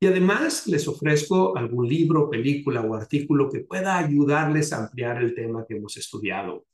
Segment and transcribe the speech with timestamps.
[0.00, 5.34] y además les ofrezco algún libro, película o artículo que pueda ayudarles a ampliar el
[5.34, 6.66] tema que hemos estudiado.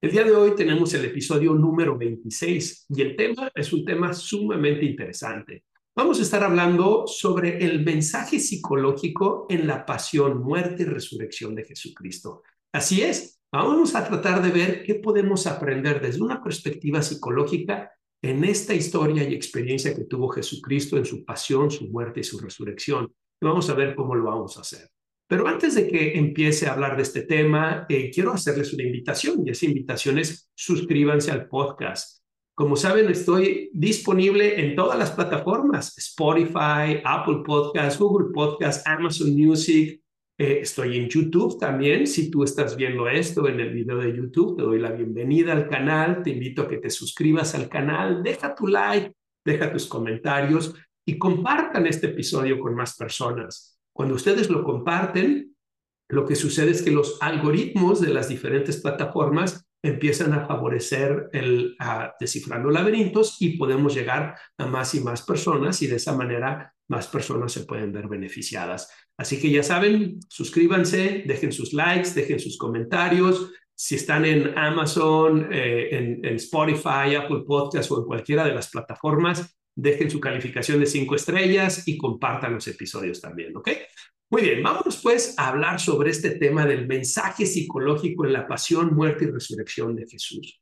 [0.00, 4.12] El día de hoy tenemos el episodio número 26 y el tema es un tema
[4.14, 5.64] sumamente interesante.
[5.96, 11.64] Vamos a estar hablando sobre el mensaje psicológico en la pasión, muerte y resurrección de
[11.64, 12.44] Jesucristo.
[12.72, 17.90] Así es, vamos a tratar de ver qué podemos aprender desde una perspectiva psicológica
[18.22, 22.38] en esta historia y experiencia que tuvo Jesucristo en su pasión, su muerte y su
[22.38, 23.12] resurrección.
[23.40, 24.88] vamos a ver cómo lo vamos a hacer.
[25.28, 29.46] Pero antes de que empiece a hablar de este tema, eh, quiero hacerles una invitación
[29.46, 32.22] y esa invitación es suscríbanse al podcast.
[32.54, 40.02] Como saben, estoy disponible en todas las plataformas, Spotify, Apple Podcasts, Google Podcasts, Amazon Music,
[40.40, 42.06] eh, estoy en YouTube también.
[42.06, 45.68] Si tú estás viendo esto en el video de YouTube, te doy la bienvenida al
[45.68, 46.22] canal.
[46.22, 48.22] Te invito a que te suscribas al canal.
[48.22, 49.12] Deja tu like,
[49.44, 53.80] deja tus comentarios y compartan este episodio con más personas.
[53.92, 55.56] Cuando ustedes lo comparten,
[56.08, 61.76] lo que sucede es que los algoritmos de las diferentes plataformas empiezan a favorecer el
[62.20, 67.08] descifrando laberintos y podemos llegar a más y más personas y de esa manera más
[67.08, 68.88] personas se pueden ver beneficiadas.
[69.18, 73.50] Así que ya saben, suscríbanse, dejen sus likes, dejen sus comentarios.
[73.74, 78.70] Si están en Amazon, eh, en, en, Spotify, Apple Podcasts o en cualquiera de las
[78.70, 83.68] plataformas, dejen su calificación de cinco estrellas y compartan los episodios también, ¿ok?
[84.30, 88.94] Muy bien, vámonos pues a hablar sobre este tema del mensaje psicológico en la pasión,
[88.94, 90.60] muerte y resurrección de Jesús.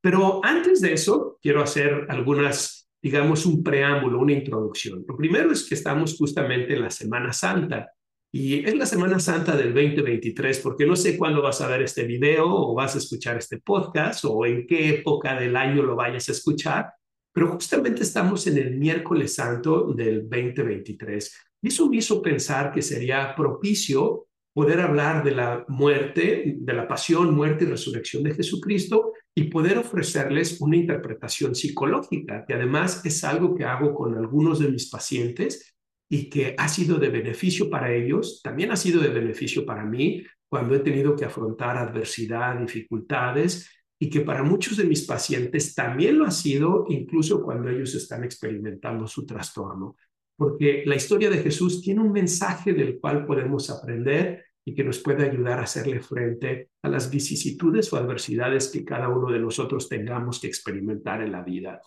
[0.00, 5.04] Pero antes de eso, quiero hacer algunas digamos, un preámbulo, una introducción.
[5.06, 7.92] Lo primero es que estamos justamente en la Semana Santa
[8.34, 12.04] y es la Semana Santa del 2023 porque no sé cuándo vas a ver este
[12.04, 16.30] video o vas a escuchar este podcast o en qué época del año lo vayas
[16.30, 16.94] a escuchar,
[17.30, 22.80] pero justamente estamos en el miércoles santo del 2023 y eso me hizo pensar que
[22.80, 29.12] sería propicio poder hablar de la muerte, de la pasión, muerte y resurrección de Jesucristo
[29.34, 34.70] y poder ofrecerles una interpretación psicológica, que además es algo que hago con algunos de
[34.70, 35.71] mis pacientes
[36.12, 40.22] y que ha sido de beneficio para ellos, también ha sido de beneficio para mí
[40.46, 46.18] cuando he tenido que afrontar adversidad, dificultades, y que para muchos de mis pacientes también
[46.18, 49.96] lo ha sido, incluso cuando ellos están experimentando su trastorno.
[50.36, 54.98] Porque la historia de Jesús tiene un mensaje del cual podemos aprender y que nos
[54.98, 59.88] puede ayudar a hacerle frente a las vicisitudes o adversidades que cada uno de nosotros
[59.88, 61.80] tengamos que experimentar en la vida.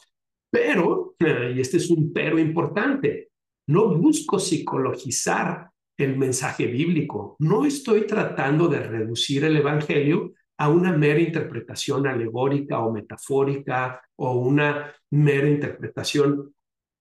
[0.50, 3.30] Pero, eh, y este es un pero importante,
[3.67, 7.35] no busco psicologizar el mensaje bíblico.
[7.39, 14.33] No estoy tratando de reducir el Evangelio a una mera interpretación alegórica o metafórica o
[14.33, 16.53] una mera interpretación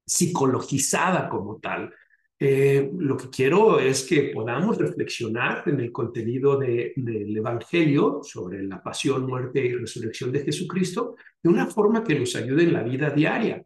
[0.06, 1.92] psicologizada como tal.
[2.38, 8.82] Eh, lo que quiero es que podamos reflexionar en el contenido del Evangelio sobre la
[8.82, 13.10] pasión, muerte y resurrección de Jesucristo de una forma que nos ayude en la vida
[13.10, 13.64] diaria.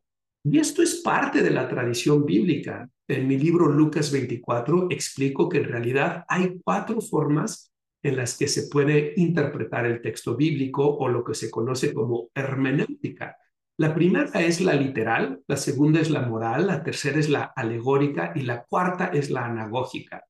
[0.50, 2.88] Y esto es parte de la tradición bíblica.
[3.06, 7.70] En mi libro Lucas 24 explico que en realidad hay cuatro formas
[8.02, 12.30] en las que se puede interpretar el texto bíblico o lo que se conoce como
[12.34, 13.36] hermenéutica.
[13.76, 18.32] La primera es la literal, la segunda es la moral, la tercera es la alegórica
[18.34, 20.24] y la cuarta es la anagógica.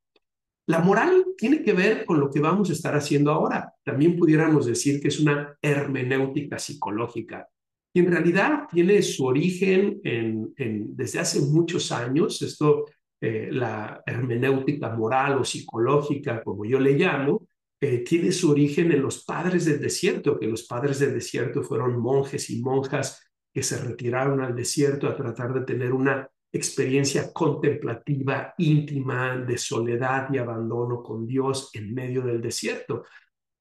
[0.66, 3.72] La moral tiene que ver con lo que vamos a estar haciendo ahora.
[3.84, 7.48] También pudiéramos decir que es una hermenéutica psicológica.
[7.92, 10.52] Y en realidad tiene su origen en,
[10.94, 12.42] desde hace muchos años.
[12.42, 12.84] Esto,
[13.20, 17.46] eh, la hermenéutica moral o psicológica, como yo le llamo,
[17.80, 21.98] eh, tiene su origen en los padres del desierto, que los padres del desierto fueron
[22.00, 23.24] monjes y monjas
[23.54, 30.28] que se retiraron al desierto a tratar de tener una experiencia contemplativa, íntima, de soledad
[30.32, 33.04] y abandono con Dios en medio del desierto.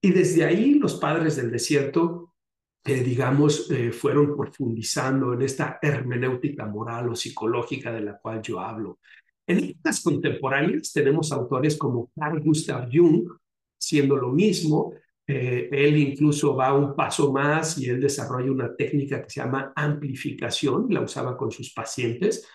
[0.01, 2.33] Y desde ahí los padres del desierto,
[2.83, 8.99] eh, digamos, fueron profundizando en esta hermenéutica moral o psicológica de la cual yo hablo.
[9.45, 13.29] En épocas contemporáneas tenemos autores como Carl Gustav Jung,
[13.77, 14.93] siendo lo mismo,
[15.29, 19.73] eh, él incluso va un paso más y él desarrolla una técnica que se llama
[19.75, 22.47] amplificación, la usaba con sus pacientes.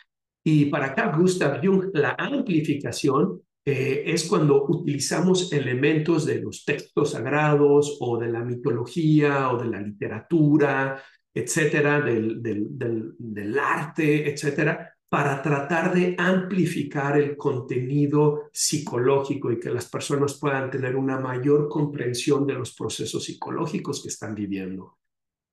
[0.42, 7.12] Y para Carl Gustav Jung, la amplificación eh, es cuando utilizamos elementos de los textos
[7.12, 14.93] sagrados o de la mitología o de la literatura, etcétera, del, del, del arte, etcétera,
[15.09, 21.69] para tratar de amplificar el contenido psicológico y que las personas puedan tener una mayor
[21.69, 24.99] comprensión de los procesos psicológicos que están viviendo.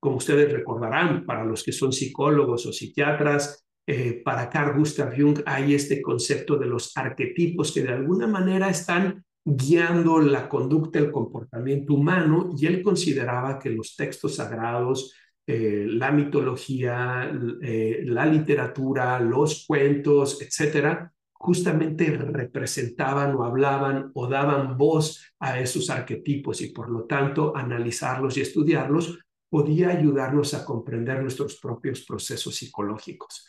[0.00, 5.40] Como ustedes recordarán, para los que son psicólogos o psiquiatras, eh, para Carl Gustav Jung
[5.46, 11.10] hay este concepto de los arquetipos que de alguna manera están guiando la conducta, el
[11.10, 15.14] comportamiento humano, y él consideraba que los textos sagrados,
[15.46, 17.30] eh, la mitología,
[17.62, 25.88] eh, la literatura, los cuentos, etcétera, justamente representaban o hablaban o daban voz a esos
[25.88, 29.18] arquetipos y por lo tanto analizarlos y estudiarlos
[29.48, 33.46] podía ayudarnos a comprender nuestros propios procesos psicológicos.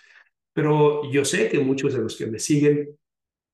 [0.53, 2.97] Pero yo sé que muchos de los que me siguen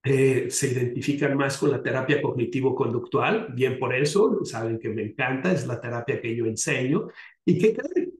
[0.04, 5.52] eh, se identifican más con la terapia cognitivo-conductual, bien por eso, saben que me encanta,
[5.52, 7.10] es la terapia que yo enseño,
[7.46, 7.76] y que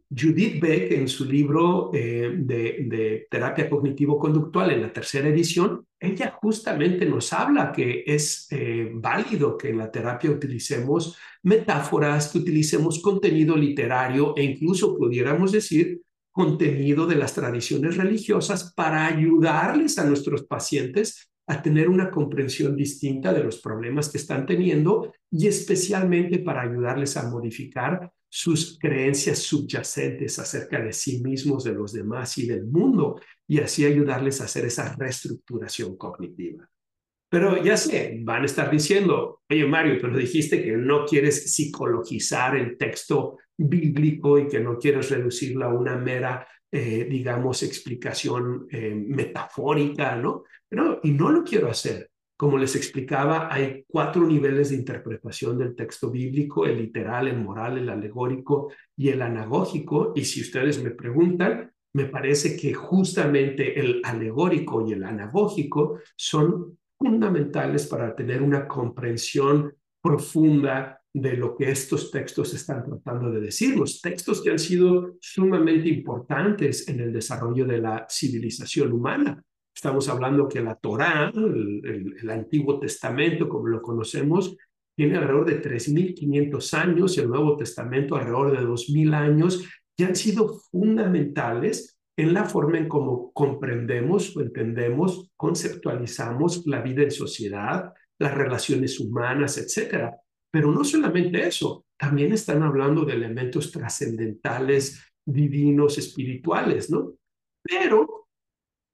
[0.10, 7.06] Judith Beck en su libro eh, de, terapia cognitivo-conductual en la tercera edición, ella justamente
[7.06, 13.56] nos habla que es eh, válido que en la terapia utilicemos metáforas, que utilicemos contenido
[13.56, 16.02] literario e incluso pudiéramos decir
[16.38, 23.34] contenido de las tradiciones religiosas para ayudarles a nuestros pacientes a tener una comprensión distinta
[23.34, 30.38] de los problemas que están teniendo y especialmente para ayudarles a modificar sus creencias subyacentes
[30.38, 34.66] acerca de sí mismos, de los demás y del mundo, y así ayudarles a hacer
[34.66, 36.70] esa reestructuración cognitiva.
[37.30, 42.56] Pero ya sé, van a estar diciendo, oye Mario, pero dijiste que no quieres psicologizar
[42.56, 48.94] el texto bíblico y que no quieres reducirlo a una mera, eh, digamos, explicación eh,
[48.96, 50.44] metafórica, ¿no?
[50.68, 52.10] Pero, y no lo quiero hacer.
[52.38, 57.80] Como les explicaba, hay cuatro niveles de interpretación del texto bíblico, el literal, el moral,
[57.80, 60.14] el alegórico y el anagógico.
[60.16, 66.78] Y si ustedes me preguntan, me parece que justamente el alegórico y el anagógico son
[66.96, 73.76] fundamentales para tener una comprensión profunda de lo que estos textos están tratando de decir,
[73.76, 79.42] los textos que han sido sumamente importantes en el desarrollo de la civilización humana.
[79.76, 84.56] Estamos hablando que la Torá, el, Antiguo Testamento, como lo conocemos,
[84.96, 89.64] tiene alrededor de 3.500 años, el Nuevo Testamento alrededor de 2.000 años,
[89.96, 97.04] y han sido fundamentales en la forma en cómo comprendemos o entendemos, conceptualizamos la vida
[97.04, 100.12] en sociedad, las relaciones humanas, etc.
[100.58, 107.14] Pero no solamente eso, también están hablando de elementos trascendentales, divinos, espirituales, ¿no?
[107.62, 108.28] Pero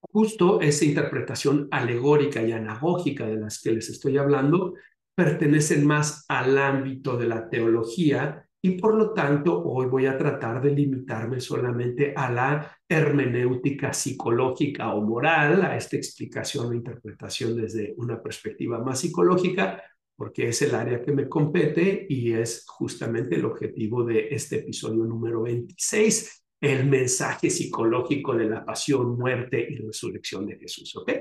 [0.02, 4.74] justo esa interpretación alegórica y anagógica de las que les estoy hablando
[5.16, 10.62] pertenecen más al ámbito de la teología y por lo tanto hoy voy a tratar
[10.62, 17.94] de limitarme solamente a la hermenéutica psicológica o moral, a esta explicación o interpretación desde
[17.96, 19.82] una perspectiva más psicológica,
[20.16, 25.04] porque es el área que me compete y es justamente el objetivo de este episodio
[25.04, 30.96] número 26 el mensaje psicológico de la pasión, muerte y resurrección de Jesús.
[30.96, 31.12] ¿Ok?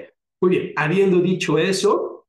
[0.40, 2.28] Muy bien, habiendo dicho eso,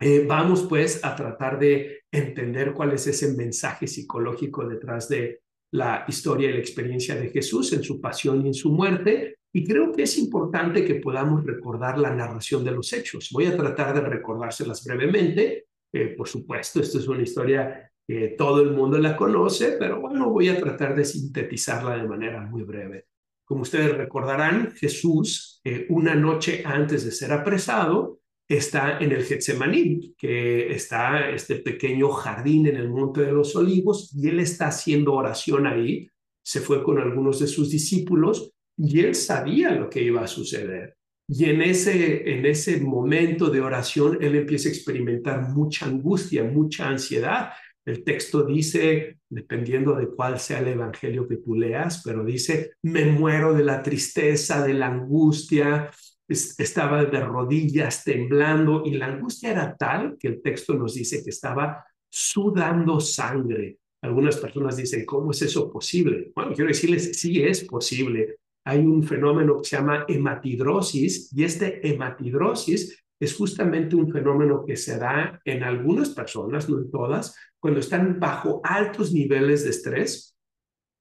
[0.00, 6.04] eh, vamos pues a tratar de entender cuál es ese mensaje psicológico detrás de la
[6.08, 9.36] historia y la experiencia de Jesús en su pasión y en su muerte.
[9.52, 13.28] Y creo que es importante que podamos recordar la narración de los hechos.
[13.30, 15.66] Voy a tratar de recordárselas brevemente.
[15.94, 20.28] Eh, por supuesto, esto es una historia que todo el mundo la conoce, pero bueno,
[20.28, 23.06] voy a tratar de sintetizarla de manera muy breve.
[23.44, 30.16] Como ustedes recordarán, Jesús, eh, una noche antes de ser apresado, está en el Getsemaní,
[30.18, 35.12] que está este pequeño jardín en el Monte de los Olivos, y él está haciendo
[35.14, 36.08] oración ahí.
[36.42, 40.96] Se fue con algunos de sus discípulos y él sabía lo que iba a suceder.
[41.26, 46.88] Y en ese, en ese momento de oración, él empieza a experimentar mucha angustia, mucha
[46.88, 47.50] ansiedad,
[47.84, 53.04] el texto dice, dependiendo de cuál sea el evangelio que tú leas, pero dice, me
[53.04, 55.90] muero de la tristeza, de la angustia,
[56.26, 61.28] estaba de rodillas temblando y la angustia era tal que el texto nos dice que
[61.28, 63.78] estaba sudando sangre.
[64.00, 66.32] Algunas personas dicen, ¿cómo es eso posible?
[66.34, 68.36] Bueno, quiero decirles, sí es posible.
[68.64, 74.76] Hay un fenómeno que se llama hematidrosis y este hematidrosis es justamente un fenómeno que
[74.76, 80.36] se da en algunas personas, no en todas, cuando están bajo altos niveles de estrés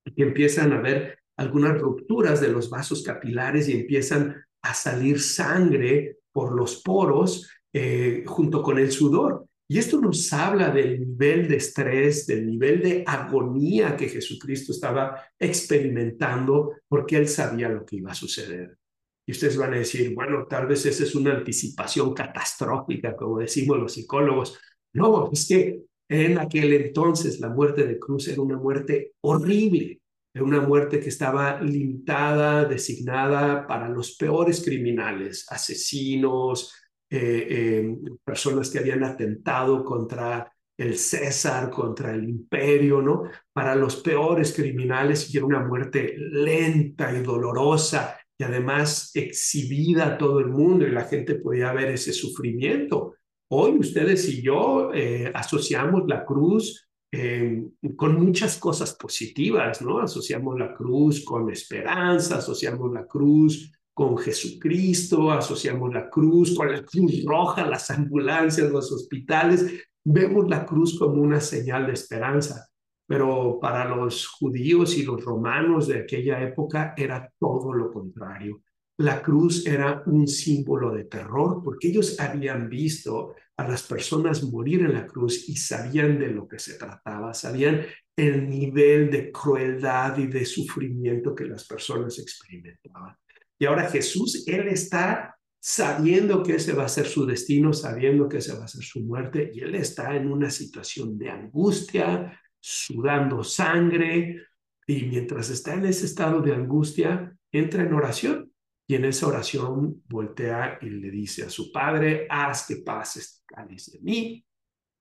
[0.06, 6.18] y empiezan a haber algunas rupturas de los vasos capilares y empiezan a salir sangre
[6.32, 9.46] por los poros eh, junto con el sudor.
[9.68, 15.22] Y esto nos habla del nivel de estrés, del nivel de agonía que Jesucristo estaba
[15.40, 18.78] experimentando porque él sabía lo que iba a suceder.
[19.26, 23.80] Y ustedes van a decir, bueno, tal vez esa es una anticipación catastrófica, como decimos
[23.80, 24.60] los psicólogos.
[24.94, 30.02] No, es que en aquel entonces la muerte de cruz era una muerte horrible,
[30.34, 36.74] era una muerte que estaba limitada, designada para los peores criminales, asesinos,
[37.16, 43.26] eh, eh, personas que habían atentado contra el César, contra el imperio, ¿no?
[43.54, 50.18] Para los peores criminales y era una muerte lenta y dolorosa y además exhibida a
[50.18, 53.14] todo el mundo y la gente podía ver ese sufrimiento.
[53.52, 57.64] Hoy ustedes y yo eh, asociamos la cruz eh,
[57.96, 60.00] con muchas cosas positivas, ¿no?
[60.00, 66.84] Asociamos la cruz con esperanza, asociamos la cruz con Jesucristo, asociamos la cruz con la
[66.84, 69.66] cruz roja, las ambulancias, los hospitales,
[70.04, 72.68] vemos la cruz como una señal de esperanza
[73.06, 78.62] pero para los judíos y los romanos de aquella época era todo lo contrario.
[78.98, 84.82] La cruz era un símbolo de terror porque ellos habían visto a las personas morir
[84.82, 87.82] en la cruz y sabían de lo que se trataba, sabían
[88.16, 93.16] el nivel de crueldad y de sufrimiento que las personas experimentaban.
[93.60, 98.38] Y ahora Jesús, Él está sabiendo que ese va a ser su destino, sabiendo que
[98.38, 103.44] ese va a ser su muerte, y Él está en una situación de angustia, sudando
[103.44, 104.42] sangre,
[104.86, 108.50] y mientras está en ese estado de angustia, entra en oración.
[108.86, 113.44] Y en esa oración voltea y le dice a su padre, haz que pases este
[113.46, 114.46] cáliz de mí,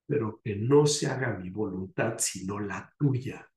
[0.06, 3.51] pero que no se haga mi voluntad sino la tuya.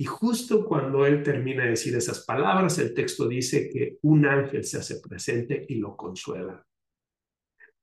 [0.00, 4.64] Y justo cuando él termina de decir esas palabras, el texto dice que un ángel
[4.64, 6.66] se hace presente y lo consuela.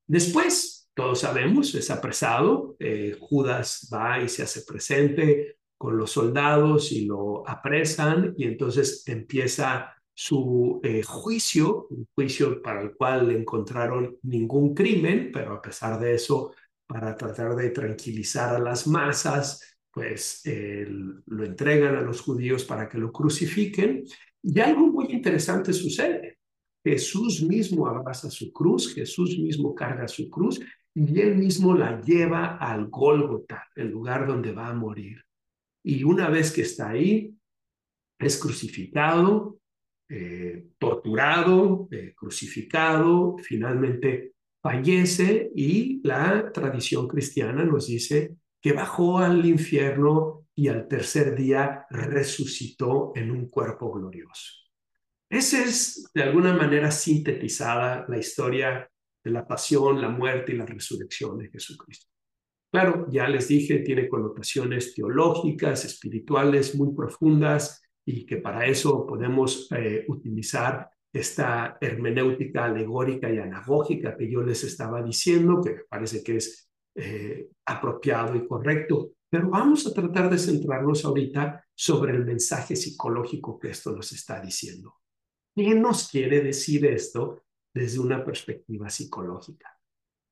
[0.07, 6.91] Después, todos sabemos, es apresado, eh, Judas va y se hace presente con los soldados
[6.91, 13.37] y lo apresan y entonces empieza su eh, juicio, un juicio para el cual le
[13.37, 16.55] encontraron ningún crimen, pero a pesar de eso,
[16.87, 20.43] para tratar de tranquilizar a las masas, pues
[21.25, 24.03] lo entregan a los judíos para que lo crucifiquen.
[24.43, 26.37] Y algo muy interesante sucede.
[26.83, 30.61] Jesús mismo abraza su cruz, Jesús mismo carga su cruz
[30.93, 35.23] y él mismo la lleva al Gólgota, el lugar donde va a morir.
[35.83, 37.33] Y una vez que está ahí,
[38.19, 39.59] es crucificado,
[40.09, 49.45] eh, torturado, eh, crucificado, finalmente fallece y la tradición cristiana nos dice que bajó al
[49.45, 54.53] infierno y al tercer día resucitó en un cuerpo glorioso.
[55.29, 58.89] Esa es de alguna manera sintetizada la historia
[59.29, 62.07] la pasión, la muerte y la resurrección de Jesucristo.
[62.71, 69.71] Claro, ya les dije, tiene connotaciones teológicas, espirituales muy profundas y que para eso podemos
[69.71, 76.35] eh, utilizar esta hermenéutica alegórica y anagógica que yo les estaba diciendo, que parece que
[76.35, 76.66] es
[76.97, 79.11] eh, apropiado y correcto.
[79.29, 84.41] Pero vamos a tratar de centrarnos ahorita sobre el mensaje psicológico que esto nos está
[84.41, 84.95] diciendo.
[85.55, 87.43] ¿Qué nos quiere decir esto
[87.77, 89.77] desde una perspectiva psicológica.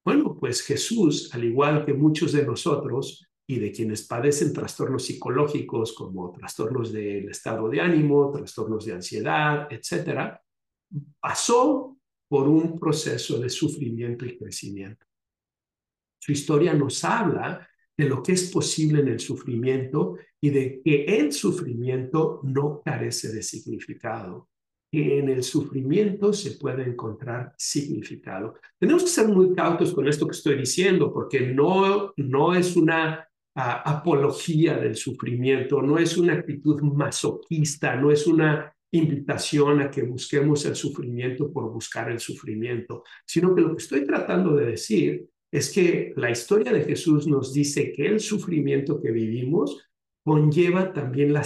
[0.03, 5.93] Bueno, pues Jesús, al igual que muchos de nosotros y de quienes padecen trastornos psicológicos
[5.93, 10.41] como trastornos del estado de ánimo, trastornos de ansiedad, etcétera,
[11.19, 15.04] pasó por un proceso de sufrimiento y crecimiento.
[16.25, 21.05] Su historia nos habla de lo que es posible en el sufrimiento y de que
[21.05, 24.49] el sufrimiento no carece de significado
[24.91, 28.55] que en el sufrimiento se puede encontrar significado.
[28.79, 33.27] Tenemos que ser muy cautos con esto que estoy diciendo, porque no, no es una
[33.53, 40.65] apología del sufrimiento, no es una actitud masoquista, no es una invitación a que busquemos
[40.65, 45.71] el sufrimiento por buscar el sufrimiento, sino que lo que estoy tratando de decir es
[45.71, 49.77] que la historia de Jesús nos dice que el sufrimiento que vivimos
[50.23, 51.45] conlleva también la,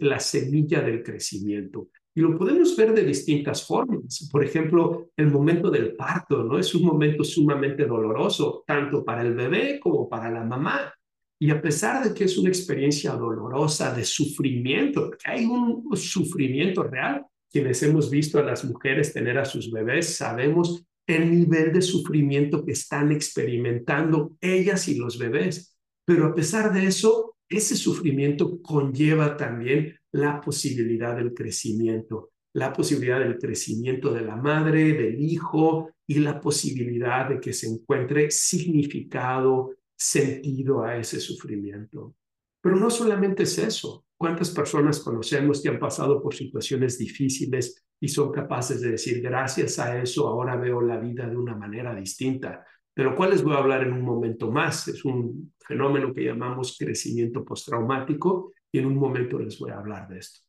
[0.00, 1.88] la semilla del crecimiento.
[2.14, 4.28] Y lo podemos ver de distintas formas.
[4.32, 6.58] Por ejemplo, el momento del parto, ¿no?
[6.58, 10.92] Es un momento sumamente doloroso, tanto para el bebé como para la mamá.
[11.38, 17.26] Y a pesar de que es una experiencia dolorosa, de sufrimiento, hay un sufrimiento real,
[17.50, 22.64] quienes hemos visto a las mujeres tener a sus bebés, sabemos el nivel de sufrimiento
[22.64, 25.76] que están experimentando ellas y los bebés.
[26.04, 33.20] Pero a pesar de eso, ese sufrimiento conlleva también la posibilidad del crecimiento, la posibilidad
[33.20, 39.74] del crecimiento de la madre, del hijo y la posibilidad de que se encuentre significado,
[39.96, 42.14] sentido a ese sufrimiento.
[42.60, 44.05] Pero no solamente es eso.
[44.18, 49.78] ¿Cuántas personas conocemos que han pasado por situaciones difíciles y son capaces de decir, gracias
[49.78, 52.64] a eso ahora veo la vida de una manera distinta?
[52.94, 54.88] De lo cual les voy a hablar en un momento más.
[54.88, 60.08] Es un fenómeno que llamamos crecimiento postraumático y en un momento les voy a hablar
[60.08, 60.40] de esto.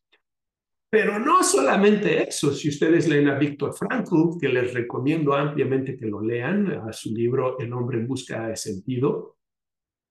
[0.90, 6.06] Pero no solamente eso, si ustedes leen a Víctor Frankl, que les recomiendo ampliamente que
[6.06, 9.37] lo lean, a su libro El hombre en busca de sentido,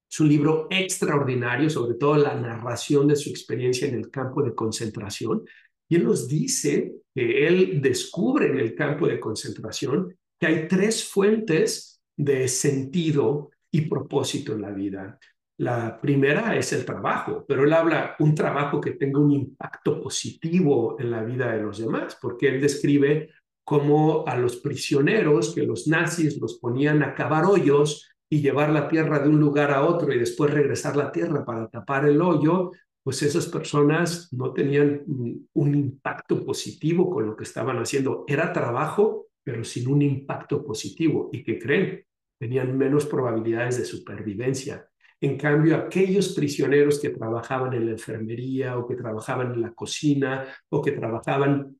[0.08, 4.54] es un libro extraordinario, sobre todo la narración de su experiencia en el campo de
[4.54, 5.44] concentración.
[5.88, 11.04] Y él nos dice que él descubre en el campo de concentración que hay tres
[11.04, 15.18] fuentes de sentido y propósito en la vida.
[15.58, 20.96] La primera es el trabajo, pero él habla un trabajo que tenga un impacto positivo
[21.00, 23.30] en la vida de los demás, porque él describe
[23.64, 28.88] cómo a los prisioneros que los nazis los ponían a cavar hoyos y llevar la
[28.88, 32.72] tierra de un lugar a otro y después regresar la tierra para tapar el hoyo,
[33.02, 35.04] pues esas personas no tenían
[35.52, 38.24] un impacto positivo con lo que estaban haciendo.
[38.26, 41.30] Era trabajo, pero sin un impacto positivo.
[41.32, 42.04] ¿Y qué creen?
[42.36, 44.88] Tenían menos probabilidades de supervivencia.
[45.20, 50.44] En cambio, aquellos prisioneros que trabajaban en la enfermería o que trabajaban en la cocina
[50.68, 51.78] o que trabajaban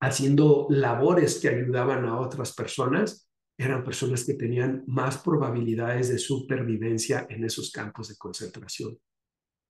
[0.00, 3.23] haciendo labores que ayudaban a otras personas,
[3.56, 8.98] eran personas que tenían más probabilidades de supervivencia en esos campos de concentración.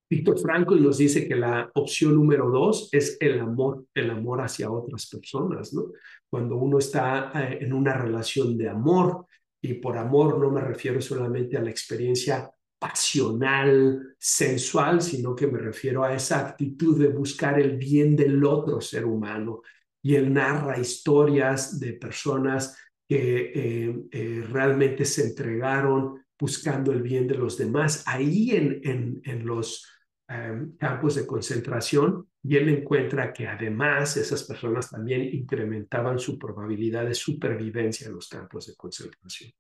[0.08, 4.70] Víctor Frankl nos dice que la opción número dos es el amor, el amor hacia
[4.70, 5.86] otras personas, ¿no?
[6.28, 9.26] Cuando uno está eh, en una relación de amor,
[9.60, 15.58] y por amor no me refiero solamente a la experiencia pasional, sensual, sino que me
[15.58, 19.62] refiero a esa actitud de buscar el bien del otro ser humano.
[20.02, 22.76] Y él narra historias de personas
[23.08, 29.46] que eh, eh, realmente se entregaron buscando el bien de los demás ahí en, en,
[29.46, 29.86] los
[30.28, 37.06] em, campos de concentración y él encuentra que además esas personas también incrementaban su probabilidad
[37.06, 39.52] de supervivencia en los campos de concentración.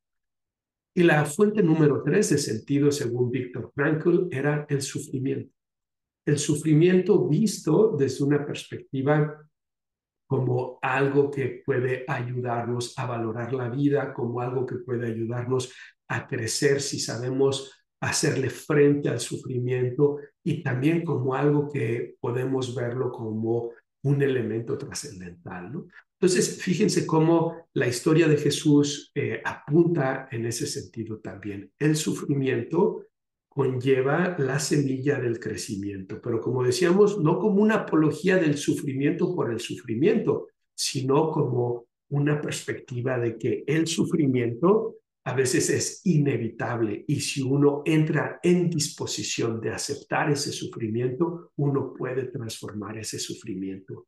[0.96, 5.52] Y la fuente número tres de sentido, según Víctor Frankl, era el sufrimiento.
[6.24, 9.44] El sufrimiento visto desde una perspectiva
[10.34, 15.72] como algo que puede ayudarnos a valorar la vida, como algo que puede ayudarnos
[16.08, 23.12] a crecer si sabemos hacerle frente al sufrimiento y también como algo que podemos verlo
[23.12, 23.70] como
[24.02, 25.84] un elemento trascendental.
[26.18, 31.70] Entonces, fíjense cómo la historia de Jesús eh, apunta en ese sentido también.
[31.78, 33.04] El sufrimiento
[33.54, 39.52] conlleva la semilla del crecimiento, pero como decíamos, no como una apología del sufrimiento por
[39.52, 47.20] el sufrimiento, sino como una perspectiva de que el sufrimiento a veces es inevitable y
[47.20, 54.06] si uno entra en disposición de aceptar ese sufrimiento, uno puede transformar ese sufrimiento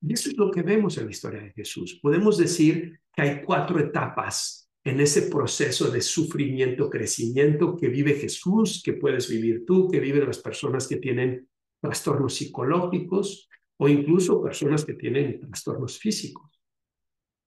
[0.00, 1.98] y eso es lo que vemos en la historia de Jesús.
[2.02, 8.82] Podemos decir que hay cuatro etapas en ese proceso de sufrimiento, crecimiento que vive Jesús,
[8.84, 11.48] que puedes vivir tú, que viven las personas que tienen
[11.82, 16.60] trastornos psicológicos o incluso personas que tienen trastornos físicos.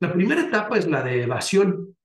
[0.02, 1.96] La primera etapa es la de evasión,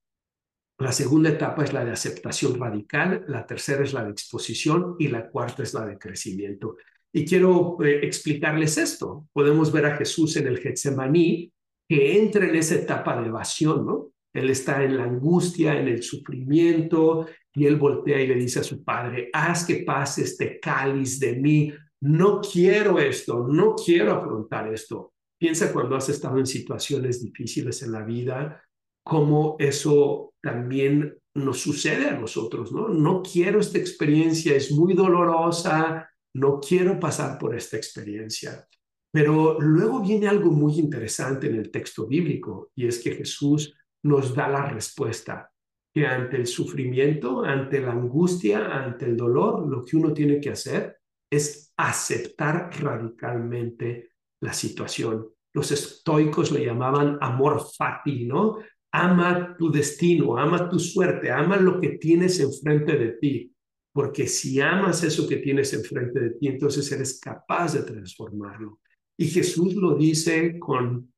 [0.79, 5.09] la segunda etapa es la de aceptación radical, la tercera es la de exposición y
[5.09, 6.77] la cuarta es la de crecimiento.
[7.11, 9.27] Y quiero eh, explicarles esto.
[9.33, 11.51] Podemos ver a Jesús en el Getsemaní
[11.89, 14.14] que entra en esa etapa de evasión, ¿no?
[14.35, 18.63] Él está en la angustia, en el sufrimiento, y él voltea y le dice a
[18.63, 24.71] su padre, haz que pase este cáliz de mí, no quiero esto, no quiero afrontar
[24.73, 25.13] esto.
[25.39, 28.61] Piensa cuando has estado en situaciones difíciles en la vida,
[29.05, 32.89] cómo eso también nos sucede a nosotros, ¿no?
[32.89, 38.67] No quiero esta experiencia, es muy dolorosa, no quiero pasar por esta experiencia.
[39.13, 43.73] Pero luego viene algo muy interesante en el texto bíblico y es que Jesús
[44.05, 45.51] nos da la respuesta
[45.93, 50.49] que ante el sufrimiento, ante la angustia, ante el dolor, lo que uno tiene que
[50.49, 50.97] hacer
[51.31, 55.29] es aceptar radicalmente la situación.
[55.53, 58.57] Los estoicos le llamaban amor fati, ¿no?
[58.91, 63.55] Ama tu destino, ama tu suerte, ama lo que tienes enfrente de ti
[63.95, 68.81] porque si amas eso que tienes enfrente de ti, entonces eres capaz de transformarlo.
[69.17, 71.13] Y Jesús lo dice con,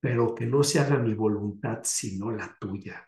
[0.00, 3.04] pero que no se haga mi voluntad sino la tuya.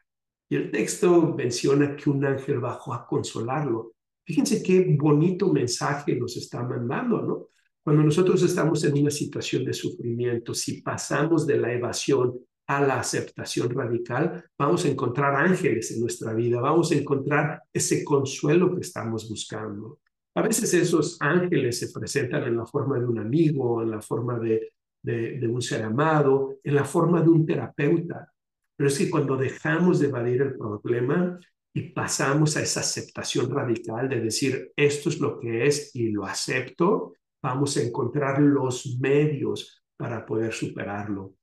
[0.48, 3.92] Y el texto menciona que un ángel bajó a consolarlo.
[4.24, 7.46] Fíjense qué bonito mensaje nos está mandando, ¿no?
[7.82, 13.00] Cuando nosotros estamos en una situación de sufrimiento, si pasamos de la evasión a la
[13.00, 18.82] aceptación radical, vamos a encontrar ángeles en nuestra vida, vamos a encontrar ese consuelo que
[18.82, 19.98] estamos buscando.
[20.34, 24.38] A veces esos ángeles se presentan en la forma de un amigo, en la forma
[24.38, 28.32] de, de, un ser amado, en la forma de un terapeuta.
[28.76, 31.38] Pero es que cuando dejamos de evadir el problema
[31.72, 36.24] y pasamos a esa aceptación radical de decir, esto es lo que es y lo
[36.24, 41.34] acepto, vamos a encontrar los medios para poder superarlo.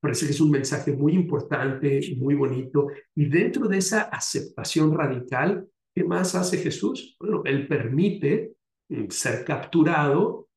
[0.00, 2.88] Parece que es un mensaje muy importante, muy bonito.
[3.14, 7.16] Y dentro de esa aceptación radical, ¿qué más hace Jesús?
[7.20, 8.54] Bueno, Él permite
[8.88, 10.48] mm, ser capturado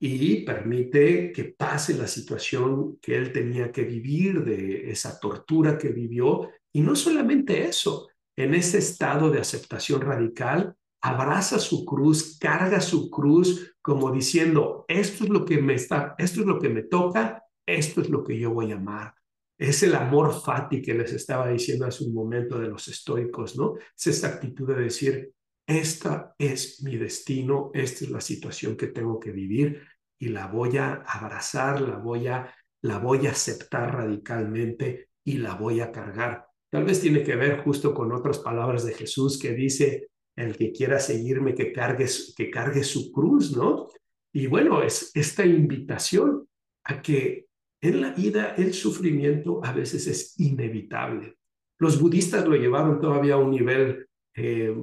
[0.00, 5.88] y permite que pase la situación que Él tenía que vivir, de esa tortura que
[5.88, 6.50] vivió.
[6.72, 13.10] Y no solamente eso, en ese estado de aceptación radical, abraza su cruz, carga su
[13.10, 17.42] cruz como diciendo, esto es lo que me está, esto es lo que me toca,
[17.66, 19.14] esto es lo que yo voy a amar.
[19.58, 23.74] Es el amor fati que les estaba diciendo hace un momento de los estoicos, ¿no?
[23.96, 25.32] Es esta actitud de decir,
[25.68, 29.82] esta es mi destino, esta es la situación que tengo que vivir
[30.18, 35.54] y la voy a abrazar, la voy a, la voy a aceptar radicalmente y la
[35.54, 36.46] voy a cargar.
[36.70, 40.72] Tal vez tiene que ver justo con otras palabras de Jesús que dice, el que
[40.72, 43.88] quiera seguirme, que cargue, que cargue su cruz, ¿no?
[44.32, 46.48] Y bueno, es esta invitación
[46.84, 47.46] a que
[47.82, 51.36] en la vida el sufrimiento a veces es inevitable.
[51.78, 54.07] Los budistas lo llevaron todavía a un nivel,
[54.38, 54.74] eh,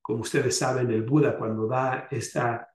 [0.00, 2.68] como ustedes saben, el Buda cuando da esta,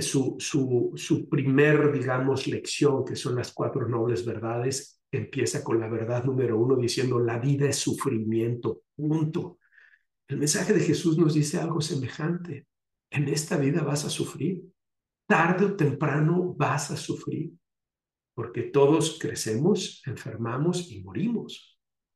[0.00, 5.88] su, su, su primer, digamos, lección, que son las cuatro nobles verdades, empieza con la
[5.88, 9.58] verdad número uno diciendo, la vida es sufrimiento, punto.
[10.26, 12.66] El mensaje de Jesús nos dice algo semejante.
[13.10, 14.64] En esta vida vas a sufrir.
[15.26, 17.52] Tarde o temprano vas a sufrir.
[18.34, 21.71] Porque todos crecemos, enfermamos y morimos.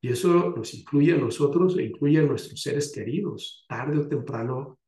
[0.06, 3.66] Y eso nos incluye a nosotros e incluye a nuestros seres queridos.
[3.68, 4.78] Tarde o temprano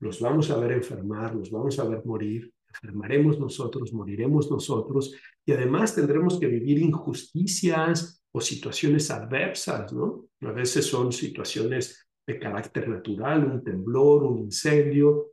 [0.00, 5.14] los vamos a ver enfermar, los vamos a ver morir, enfermaremos nosotros, moriremos nosotros
[5.46, 10.26] y además tendremos que vivir injusticias o situaciones adversas, ¿no?
[10.42, 15.32] A veces son situaciones de carácter natural, un temblor, un incendio.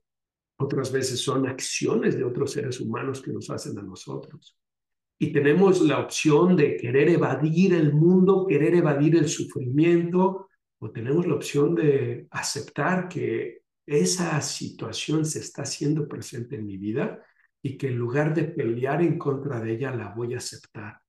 [0.58, 4.58] Otras veces son acciones de otros seres humanos que nos hacen a nosotros.
[5.20, 10.48] Y tenemos la opción de querer evadir el mundo, querer evadir el sufrimiento,
[10.80, 16.78] o tenemos la opción de aceptar que esa situación se está haciendo presente en mi
[16.78, 17.24] vida
[17.64, 21.00] y que en lugar de pelear en contra de ella, la voy a aceptar.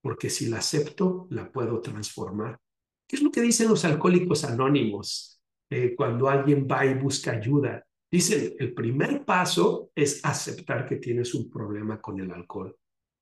[0.00, 2.60] Porque si la acepto, la puedo transformar.
[3.08, 7.84] ¿Qué es lo que dicen los alcohólicos anónimos eh, cuando alguien va y busca ayuda?
[8.10, 12.76] Dicen, el primer paso es aceptar que tienes un problema con el alcohol.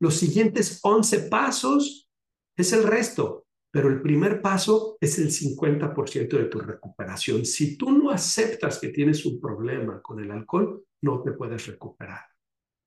[0.04, 2.10] Los siguientes 11 pasos
[2.54, 7.46] es el resto, pero el primer paso es el 50% de tu recuperación.
[7.46, 12.20] Si tú no aceptas que tienes un problema con el alcohol, no te puedes recuperar.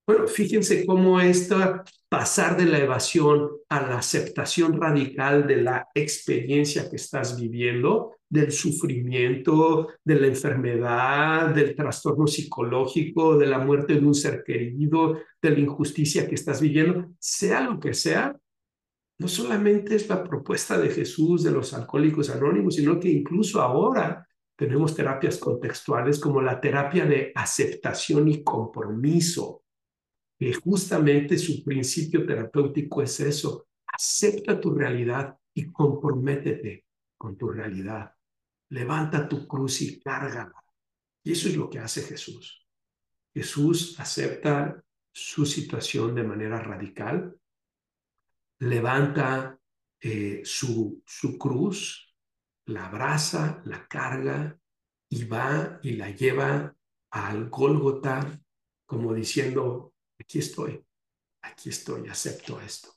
[0.07, 6.89] Bueno, fíjense cómo esta pasar de la evasión a la aceptación radical de la experiencia
[6.89, 14.05] que estás viviendo, del sufrimiento, de la enfermedad, del trastorno psicológico, de la muerte de
[14.05, 18.33] un ser querido, de la injusticia que estás viviendo, sea lo que sea,
[19.19, 24.25] no solamente es la propuesta de Jesús de los alcohólicos anónimos, sino que incluso ahora
[24.55, 29.63] tenemos terapias contextuales como la terapia de aceptación y compromiso
[30.37, 33.67] que justamente su principio terapéutico es eso.
[33.87, 36.85] Acepta tu realidad y comprométete
[37.17, 38.13] con tu realidad.
[38.69, 40.63] Levanta tu cruz y cárgala.
[41.23, 42.65] Y eso es lo que hace Jesús.
[43.33, 47.35] Jesús acepta su situación de manera radical,
[48.59, 49.59] levanta
[49.99, 52.15] eh, su, su cruz,
[52.65, 54.59] la abraza, la carga
[55.09, 56.75] y va y la lleva
[57.09, 58.39] al Gólgota
[58.85, 60.83] como diciendo, aquí estoy,
[61.41, 62.89] aquí estoy, acepto esto.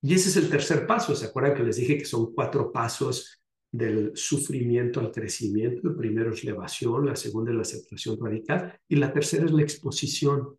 [0.00, 1.14] Y ese es el tercer paso.
[1.14, 5.88] ¿Se acuerdan que les dije que son cuatro pasos del sufrimiento al crecimiento?
[5.88, 9.52] El primero es la evasión, la segunda es la aceptación radical y la tercera es
[9.52, 10.56] la exposición.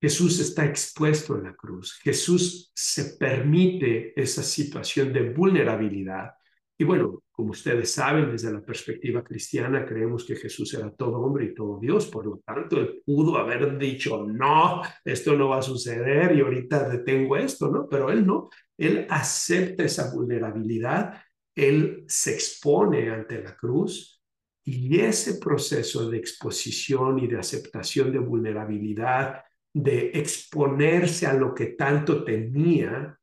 [0.00, 1.94] Jesús está expuesto en la cruz.
[2.02, 6.32] Jesús se permite esa situación de vulnerabilidad.
[6.76, 11.46] Y bueno, como ustedes saben, desde la perspectiva cristiana, creemos que Jesús era todo hombre
[11.46, 15.62] y todo Dios, por lo tanto, él pudo haber dicho, no, esto no va a
[15.62, 17.88] suceder y ahorita detengo esto, ¿no?
[17.88, 21.22] Pero él no, él acepta esa vulnerabilidad,
[21.54, 24.20] él se expone ante la cruz
[24.66, 29.42] Y ese proceso de exposición y de aceptación de vulnerabilidad,
[29.74, 33.18] de exponerse a lo que tanto tenía,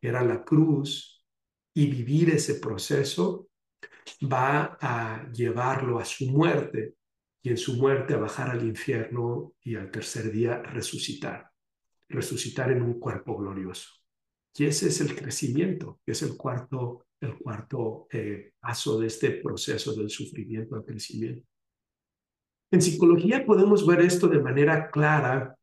[0.00, 1.13] era la cruz,
[1.74, 3.48] y vivir ese proceso,
[4.22, 6.94] va a llevarlo a su muerte
[7.42, 11.50] y en su muerte a bajar al infierno y al tercer día resucitar,
[12.08, 13.90] resucitar en un cuerpo glorioso.
[14.56, 19.32] Y ese es el crecimiento, que es el cuarto, el cuarto eh, paso de este
[19.32, 21.46] proceso del sufrimiento al crecimiento.
[22.70, 25.56] En psicología podemos ver esto de manera clara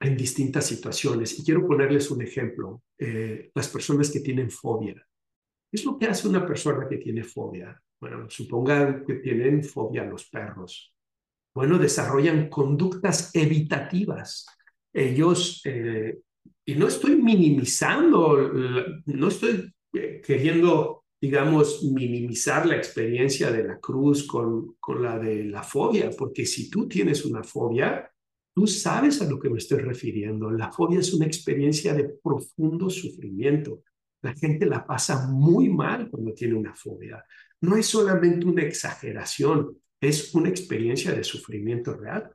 [0.00, 1.38] en distintas situaciones.
[1.38, 2.82] Y quiero ponerles un ejemplo.
[2.98, 4.94] Eh, las personas que tienen fobia.
[5.70, 7.80] ¿Qué es lo que hace una persona que tiene fobia?
[8.00, 10.94] Bueno, supongan que tienen fobia a los perros.
[11.54, 14.46] Bueno, desarrollan conductas evitativas.
[14.92, 16.18] Ellos, eh,
[16.64, 18.52] y no estoy minimizando,
[19.06, 25.44] no estoy eh, queriendo, digamos, minimizar la experiencia de la cruz con, con la de
[25.44, 28.10] la fobia, porque si tú tienes una fobia,
[28.56, 30.50] Tú sabes a lo que me estoy refiriendo.
[30.50, 33.82] La fobia es una experiencia de profundo sufrimiento.
[34.26, 37.24] La gente la pasa muy mal cuando tiene una fobia.
[37.60, 42.34] No es solamente una exageración, es una experiencia de sufrimiento real.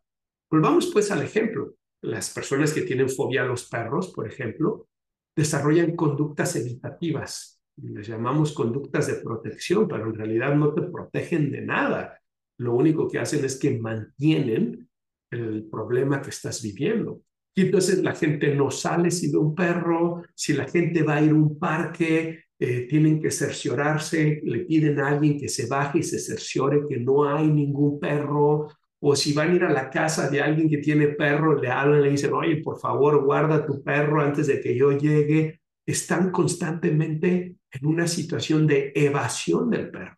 [0.49, 1.75] Volvamos pues al ejemplo.
[2.01, 4.87] Las personas que tienen fobia a los perros, por ejemplo,
[5.35, 7.61] desarrollan conductas evitativas.
[7.75, 12.21] Les llamamos conductas de protección, pero en realidad no te protegen de nada.
[12.57, 14.89] Lo único que hacen es que mantienen
[15.29, 17.21] el problema que estás viviendo.
[17.53, 21.21] Y entonces la gente no sale si ve un perro, si la gente va a
[21.21, 25.99] ir a un parque, eh, tienen que cerciorarse, le piden a alguien que se baje
[25.99, 28.69] y se cerciore que no hay ningún perro,
[29.03, 32.03] o si van a ir a la casa de alguien que tiene perro, le hablan,
[32.03, 35.59] le dicen, oye, por favor, guarda tu perro antes de que yo llegue.
[35.83, 40.15] Están constantemente en una situación de evasión del perro.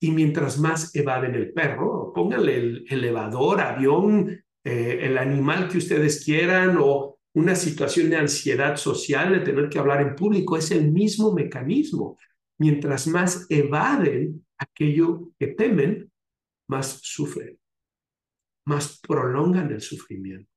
[0.00, 6.24] Y mientras más evaden el perro, pónganle el elevador, avión, eh, el animal que ustedes
[6.24, 10.90] quieran o una situación de ansiedad social, de tener que hablar en público, es el
[10.90, 12.18] mismo mecanismo.
[12.58, 16.10] Mientras más evaden aquello que temen,
[16.68, 17.58] más sufren,
[18.66, 20.50] más prolongan el sufrimiento.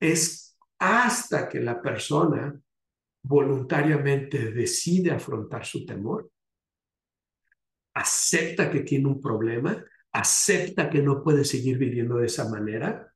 [0.00, 2.58] Es hasta que la persona
[3.22, 6.30] voluntariamente decide afrontar su temor
[7.94, 9.82] acepta que tiene un problema,
[10.14, 13.12] acepta que no puede seguir viviendo de esa manera,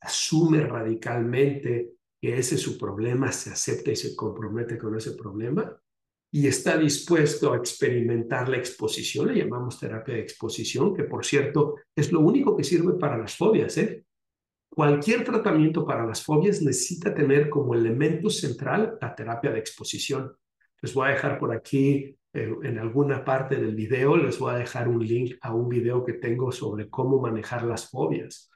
[0.00, 5.76] asume radicalmente que ese es su problema, se acepta y se compromete con ese problema
[6.30, 11.76] y está dispuesto a experimentar la exposición, le llamamos terapia de exposición, que por cierto
[11.96, 13.76] es lo único que sirve para las fobias.
[13.78, 14.04] ¿eh?
[14.68, 20.34] Cualquier tratamiento para las fobias necesita tener como elemento central la terapia de exposición.
[20.80, 24.88] Les voy a dejar por aquí en alguna parte del video les voy a dejar
[24.88, 28.50] un link a un video que tengo sobre cómo manejar las fobias.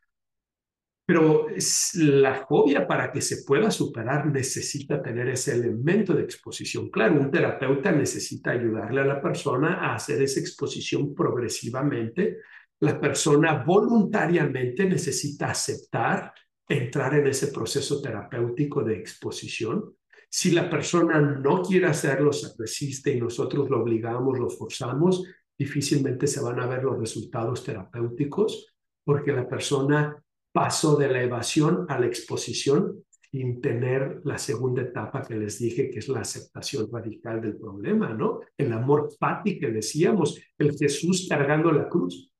[1.06, 1.46] Pero
[1.94, 6.90] la fobia para que se pueda superar necesita tener ese elemento de exposición.
[6.90, 12.38] Claro, un terapeuta necesita ayudarle a la persona a hacer esa exposición progresivamente.
[12.80, 16.32] La persona voluntariamente necesita aceptar
[16.68, 19.94] entrar en ese proceso terapéutico de exposición
[20.28, 25.24] si la persona no quiere hacerlo, se resiste y nosotros lo obligamos, lo forzamos,
[25.58, 31.86] difícilmente se van a ver los resultados terapéuticos porque la persona pasó de la evasión
[31.88, 36.88] a la exposición sin tener la segunda etapa que les dije, que es la aceptación
[36.90, 38.40] radical del problema, ¿no?
[38.56, 42.32] El amor fati que decíamos, el Jesús cargando la cruz.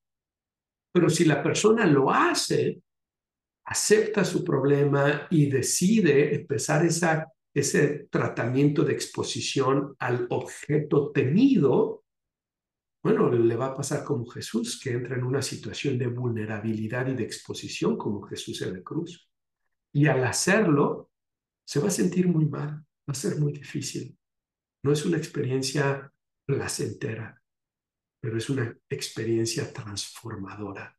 [0.91, 2.81] Pero si la persona lo hace,
[3.65, 7.27] acepta su problema y decide empezar esa
[7.59, 12.03] ese tratamiento de exposición al objeto temido,
[13.03, 17.15] bueno, le va a pasar como Jesús, que entra en una situación de vulnerabilidad y
[17.15, 19.27] de exposición como Jesús en la cruz.
[19.91, 21.09] Y al hacerlo,
[21.65, 24.15] se va a sentir muy mal, va a ser muy difícil.
[24.83, 26.13] No es una experiencia
[26.45, 27.41] placentera,
[28.21, 30.95] pero es una experiencia transformadora.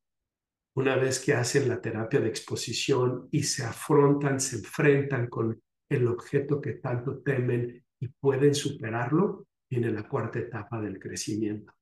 [0.74, 6.06] Una vez que hacen la terapia de exposición y se afrontan, se enfrentan con el
[6.06, 11.72] objeto que tanto temen y pueden superarlo, viene la cuarta etapa del crecimiento.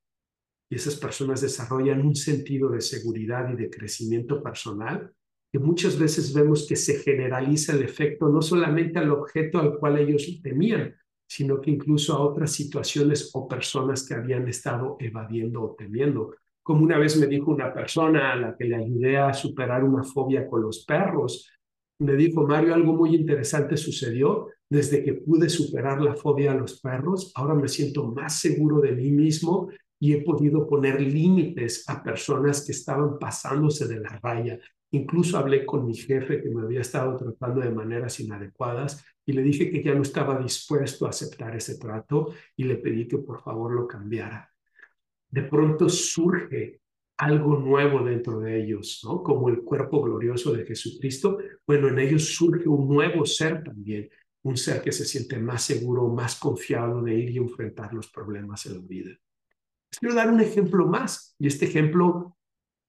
[0.69, 5.12] Y esas personas desarrollan un sentido de seguridad y de crecimiento personal
[5.53, 9.99] que muchas veces vemos que se generaliza el efecto no solamente al objeto al cual
[9.99, 10.95] ellos temían,
[11.29, 16.35] sino que incluso a otras situaciones o personas que habían estado evadiendo o temiendo.
[16.62, 20.03] Como una vez me dijo una persona a la que le ayudé a superar una
[20.03, 21.49] fobia con los perros,
[21.99, 26.81] me dijo, Mario, algo muy interesante sucedió desde que pude superar la fobia a los
[26.81, 27.33] perros.
[27.35, 32.65] Ahora me siento más seguro de mí mismo y he podido poner límites a personas
[32.65, 34.59] que estaban pasándose de la raya.
[34.91, 39.43] Incluso hablé con mi jefe que me había estado tratando de maneras inadecuadas y le
[39.43, 43.43] dije que ya no estaba dispuesto a aceptar ese trato y le pedí que por
[43.43, 44.51] favor lo cambiara.
[45.31, 46.81] De pronto surge
[47.19, 49.23] algo nuevo dentro de ellos, ¿no?
[49.23, 51.39] Como el cuerpo glorioso de Jesucristo.
[51.67, 54.11] Bueno, en ellos surge un nuevo ser también,
[54.43, 58.67] un ser que se siente más seguro, más confiado de ir y enfrentar los problemas
[58.67, 59.11] en la vida.
[59.99, 62.37] Quiero dar un ejemplo más, y este ejemplo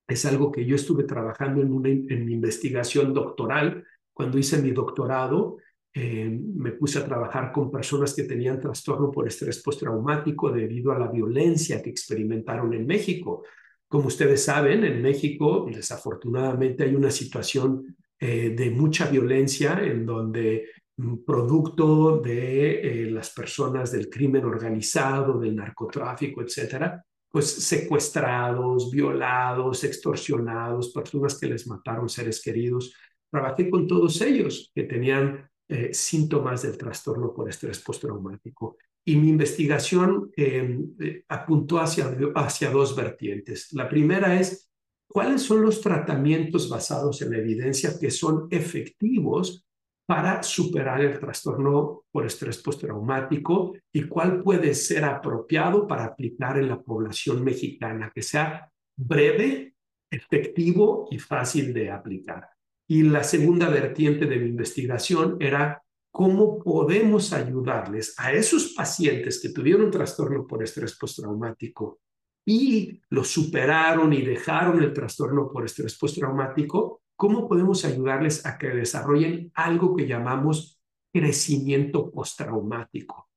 [0.07, 3.85] es algo que yo estuve trabajando en, una, mi investigación doctoral.
[4.13, 5.57] Cuando hice mi doctorado,
[5.93, 10.99] eh, me puse a trabajar con personas que tenían trastorno por estrés postraumático debido a
[10.99, 13.43] la violencia que experimentaron en México.
[13.87, 20.69] Como ustedes saben, en México desafortunadamente hay una situación eh, de mucha violencia en donde
[20.97, 29.83] mm, producto de eh, las personas del crimen organizado, del narcotráfico, etcétera, pues secuestrados, violados,
[29.83, 32.93] extorsionados, personas que les mataron seres queridos.
[33.29, 39.29] Trabajé con todos ellos que tenían eh, síntomas del trastorno por estrés postraumático y mi
[39.29, 43.71] investigación em, eh, apuntó hacia, hacia dos vertientes.
[43.71, 44.69] La primera es,
[45.07, 49.65] ¿cuáles son los tratamientos basados en evidencia que son efectivos
[50.05, 56.67] para superar el trastorno por estrés postraumático y cuál puede ser apropiado para aplicar en
[56.67, 59.73] la población mexicana, que sea breve,
[60.11, 62.49] efectivo y fácil de aplicar.
[62.89, 65.81] Y la segunda vertiente de mi investigación era
[66.17, 71.99] cómo podemos ayudarles a esos pacientes que tuvieron trastorno por estrés postraumático
[72.43, 78.69] y lo superaron y dejaron el trastorno por estrés postraumático, cómo podemos ayudarles a que
[78.69, 80.81] desarrollen algo que llamamos
[81.13, 83.29] crecimiento postraumático.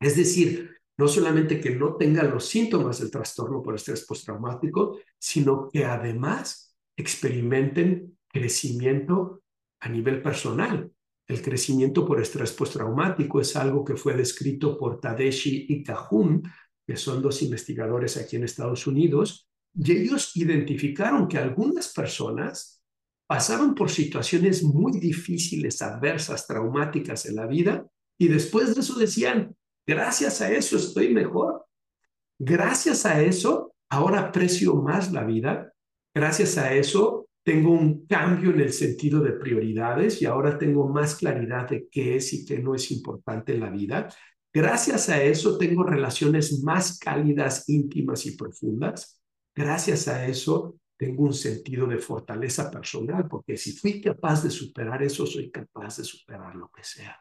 [0.00, 5.68] Es decir, no solamente que no tengan los síntomas del trastorno por estrés postraumático, sino
[5.68, 9.42] que además experimenten crecimiento
[9.80, 10.88] a nivel personal,
[11.28, 16.42] el crecimiento por estrés postraumático es algo que fue descrito por Tadashi y Cajun,
[16.86, 22.82] que son dos investigadores aquí en Estados Unidos, y ellos identificaron que algunas personas
[23.26, 27.86] pasaron por situaciones muy difíciles, adversas, traumáticas en la vida,
[28.18, 29.56] y después de eso decían,
[29.86, 31.64] gracias a eso estoy mejor.
[32.38, 35.72] Gracias a eso, ahora aprecio más la vida.
[36.14, 41.16] Gracias a eso, tengo un cambio en el sentido de prioridades y ahora tengo más
[41.16, 44.08] claridad de qué es y qué no es importante en la vida.
[44.52, 49.20] Gracias a eso tengo relaciones más cálidas, íntimas y profundas.
[49.54, 55.02] Gracias a eso tengo un sentido de fortaleza personal, porque si fui capaz de superar
[55.02, 57.18] eso, soy capaz de superar lo que sea.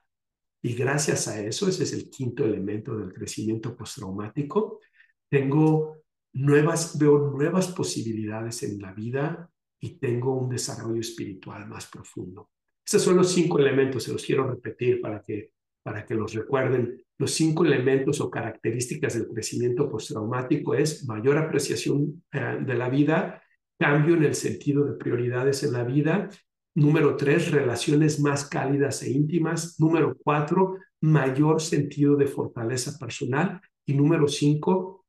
[0.62, 4.80] Y gracias a eso, ese es el quinto elemento del crecimiento postraumático,
[5.28, 5.98] tengo
[6.34, 9.50] nuevas, veo nuevas posibilidades en la vida,
[9.82, 12.52] y tengo un desarrollo espiritual más profundo.
[12.86, 15.52] Estos son los cinco elementos, se los quiero repetir para que,
[15.84, 17.04] para que los recuerden.
[17.18, 23.42] Los cinco elementos o características del crecimiento postraumático es mayor apreciación eh, de la vida,
[23.80, 26.30] cambio en el sentido de prioridades en la vida.
[26.76, 29.80] Número tres, relaciones más cálidas e íntimas.
[29.80, 33.62] Número cuatro, mayor sentido de fortaleza personal.
[33.86, 35.06] Y número cinco,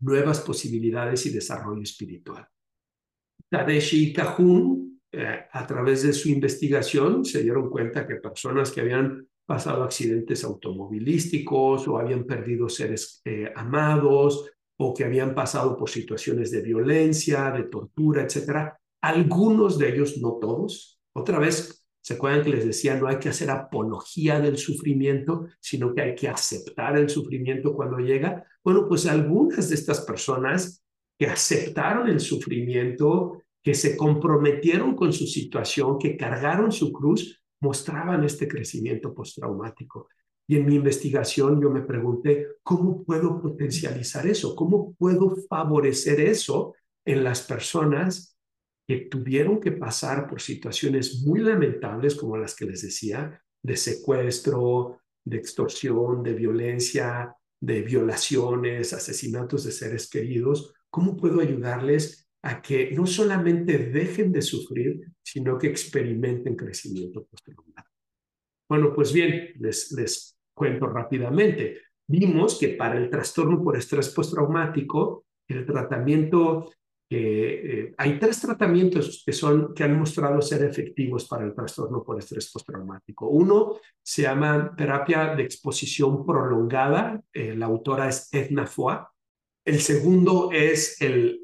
[0.00, 2.46] nuevas posibilidades y desarrollo espiritual.
[3.50, 8.82] Tadeshi y Cajun, eh, a través de su investigación, se dieron cuenta que personas que
[8.82, 15.88] habían pasado accidentes automovilísticos o habían perdido seres eh, amados o que habían pasado por
[15.88, 22.44] situaciones de violencia, de tortura, etcétera, algunos de ellos, no todos, otra vez, ¿se acuerdan
[22.44, 26.96] que les decía no hay que hacer apología del sufrimiento, sino que hay que aceptar
[26.96, 28.44] el sufrimiento cuando llega?
[28.62, 30.84] Bueno, pues algunas de estas personas
[31.18, 38.24] que aceptaron el sufrimiento, que se comprometieron con su situación, que cargaron su cruz, mostraban
[38.24, 40.08] este crecimiento postraumático.
[40.46, 44.54] Y en mi investigación yo me pregunté, ¿cómo puedo potencializar eso?
[44.56, 48.36] ¿Cómo puedo favorecer eso en las personas
[48.86, 55.00] que tuvieron que pasar por situaciones muy lamentables como las que les decía, de secuestro,
[55.24, 60.72] de extorsión, de violencia, de violaciones, asesinatos de seres queridos?
[60.90, 67.88] ¿Cómo puedo ayudarles a que no solamente dejen de sufrir, sino que experimenten crecimiento postraumático?
[68.68, 71.80] Bueno, pues bien, les, les cuento rápidamente.
[72.06, 76.70] Vimos que para el trastorno por estrés postraumático, el tratamiento,
[77.10, 82.18] eh, hay tres tratamientos que, son, que han mostrado ser efectivos para el trastorno por
[82.18, 83.28] estrés postraumático.
[83.28, 89.10] Uno se llama terapia de exposición prolongada, eh, la autora es Edna Foa,
[89.68, 91.42] El segundo es el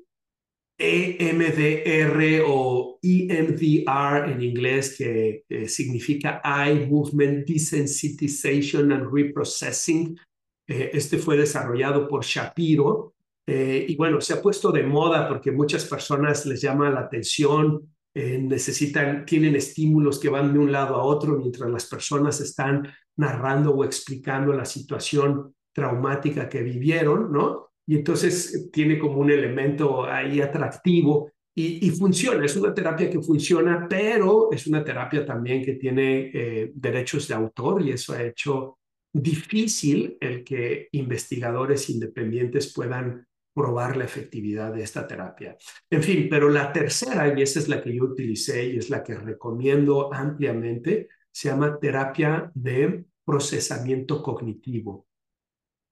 [0.78, 10.18] EMDR o EMDR en inglés, que significa Eye Movement Desensitization and Reprocessing.
[10.66, 13.14] Eh, este fue desarrollado por Shapiro
[13.46, 17.94] eh, y bueno, se ha puesto de moda porque muchas personas les llama la atención,
[18.14, 22.88] eh, necesitan, tienen estímulos que van de un lado a otro mientras las personas están
[23.16, 27.73] narrando o explicando la situación traumática que vivieron, ¿no?
[27.86, 33.86] Y entonces tiene como un elemento ahí atractivo y, funciona, es una terapia que funciona,
[33.88, 38.78] pero es una terapia también que tiene eh, derechos de autor y eso ha hecho
[39.12, 43.24] difícil el que investigadores independientes puedan
[43.54, 45.56] probar la efectividad de esta terapia.
[45.88, 49.04] En fin, pero la tercera, y esa es la que yo utilicé y es la
[49.04, 55.06] que recomiendo ampliamente, se llama terapia de procesamiento cognitivo.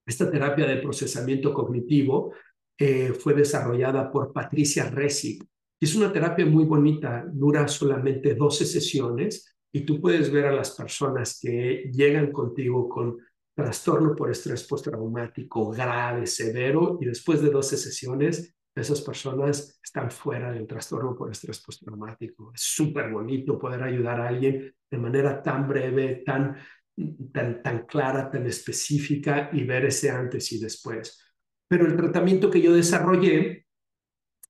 [0.05, 2.33] Esta terapia de procesamiento cognitivo
[2.77, 5.43] eh, fue desarrollada por Patricia Resig.
[5.79, 10.71] Es una terapia muy bonita, dura solamente 12 sesiones y tú puedes ver a las
[10.71, 13.17] personas que llegan contigo con
[13.55, 20.51] trastorno por estrés postraumático grave, severo, y después de 12 sesiones, esas personas están fuera
[20.51, 22.51] del trastorno por estrés postraumático.
[22.53, 26.55] Es súper bonito poder ayudar a alguien de manera tan breve, tan,
[27.31, 31.19] tan, clara, tan específica y ver ese antes y después.
[31.67, 33.65] Pero el tratamiento que yo desarrollé,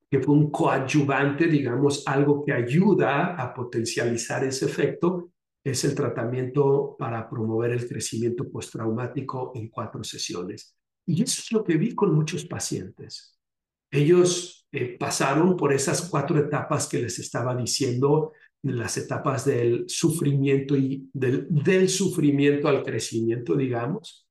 [0.09, 5.31] que fue un coadyuvante, digamos, algo que ayuda a potencializar ese efecto,
[5.63, 10.75] es el tratamiento para promover el crecimiento postraumático en cuatro sesiones.
[11.05, 13.39] Y eso es lo que vi con muchos pacientes.
[13.89, 18.33] Ellos eh, pasaron por esas cuatro etapas que les estaba diciendo,
[18.63, 24.27] las etapas del sufrimiento y del, del sufrimiento al crecimiento, digamos.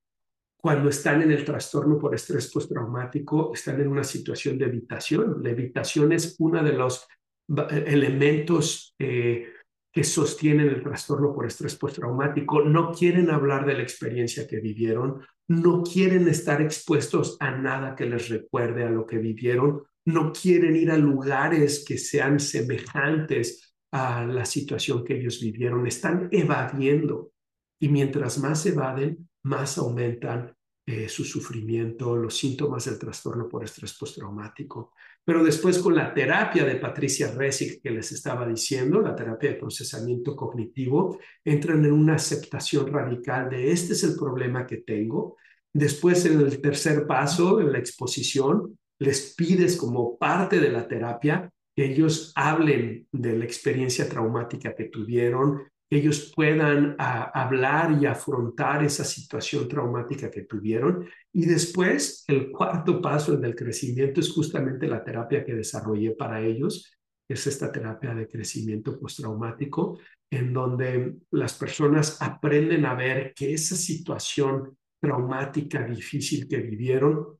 [0.57, 5.43] Cuando están en el trastorno por estrés postraumático, están en una situación de evitación.
[5.43, 7.07] La evitación es uno de los
[7.49, 9.49] elementos eh,
[9.93, 15.21] que sostienen el trastorno por estrés postraumático no quieren hablar de la experiencia que vivieron,
[15.49, 20.77] no quieren estar expuestos a nada que les recuerde a lo que vivieron, no quieren
[20.77, 27.33] ir a lugares que sean semejantes a la situación que ellos vivieron, están evadiendo
[27.79, 33.97] y mientras más evaden, más aumentan eh, su sufrimiento, los síntomas del trastorno por estrés
[33.97, 34.93] postraumático.
[35.25, 39.59] Pero después con la terapia de Patricia Resig que les estaba diciendo, la terapia de
[39.61, 45.37] procesamiento cognitivo, entran en una aceptación radical de este es el problema que tengo.
[45.73, 51.49] Después en el tercer paso, en la exposición, les pides como parte de la terapia
[51.75, 59.05] que ellos hablen de la experiencia traumática que tuvieron, ellos puedan hablar y afrontar esa
[59.05, 61.07] situación traumática que tuvieron.
[61.35, 66.41] Y después, el cuarto paso, el del crecimiento, es justamente la terapia que desarrollé para
[66.41, 66.97] ellos,
[67.29, 69.99] es esta terapia de crecimiento postraumático,
[70.31, 77.39] en donde las personas aprenden a ver que esa situación traumática, difícil que vivieron,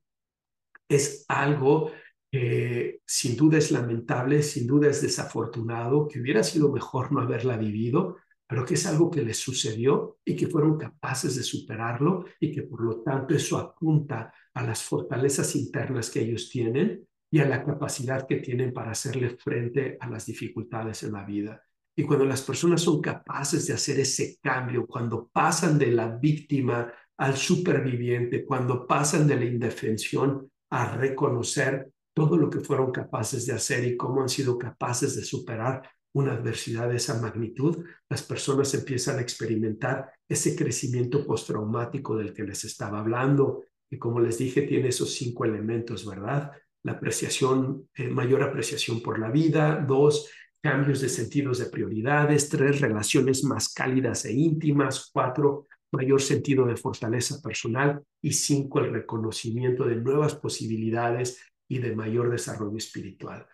[0.87, 1.91] es algo
[2.33, 7.57] que sin duda es lamentable, sin duda es desafortunado, que hubiera sido mejor no haberla
[7.57, 8.17] vivido,
[8.47, 12.63] pero que es algo que les sucedió y que fueron capaces de superarlo y que
[12.63, 17.63] por lo tanto eso apunta a las fortalezas internas que ellos tienen y a la
[17.63, 21.61] capacidad que tienen para hacerle frente a las dificultades en la vida.
[21.95, 26.91] Y cuando las personas son capaces de hacer ese cambio, cuando pasan de la víctima
[27.15, 33.53] al superviviente, cuando pasan de la indefensión a reconocer todo lo que fueron capaces de
[33.53, 38.73] hacer y cómo han sido capaces de superar una adversidad de esa magnitud, las personas
[38.75, 44.63] empiezan a experimentar ese crecimiento postraumático del que les estaba hablando, y como les dije,
[44.63, 46.51] tiene esos cinco elementos, ¿verdad?
[46.83, 50.29] La apreciación, eh, mayor apreciación por la vida, dos,
[50.61, 56.75] cambios de sentidos de prioridades, tres, relaciones más cálidas e íntimas, cuatro, mayor sentido de
[56.75, 61.39] fortaleza personal y cinco, el reconocimiento de nuevas posibilidades
[61.75, 63.47] y de mayor desarrollo espiritual.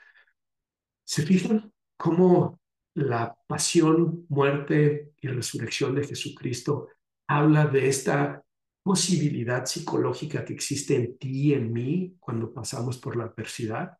[1.03, 1.71] ¿Se fijan?
[1.99, 2.61] cómo
[2.93, 6.87] la pasión, muerte y resurrección de Jesucristo
[7.27, 8.41] habla de esta
[8.81, 13.97] posibilidad psicológica que existe en ti y en mí cuando pasamos por la adversidad.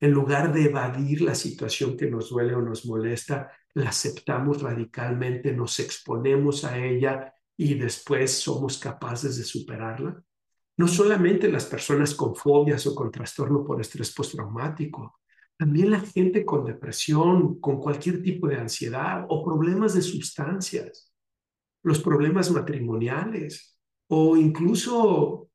[0.00, 5.52] En lugar de evadir la situación que nos duele o nos molesta, la aceptamos radicalmente,
[5.52, 10.20] nos exponemos a ella y después somos capaces de superarla.
[10.78, 15.20] No solamente las personas con fobias o con trastorno por estrés postraumático,
[15.56, 21.12] también la gente con depresión, con cualquier tipo de ansiedad o problemas de sustancias,
[21.82, 25.48] los problemas matrimoniales o incluso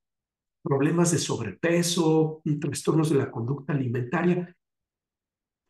[0.64, 4.56] problemas de sobrepeso, trastornos de la conducta alimentaria,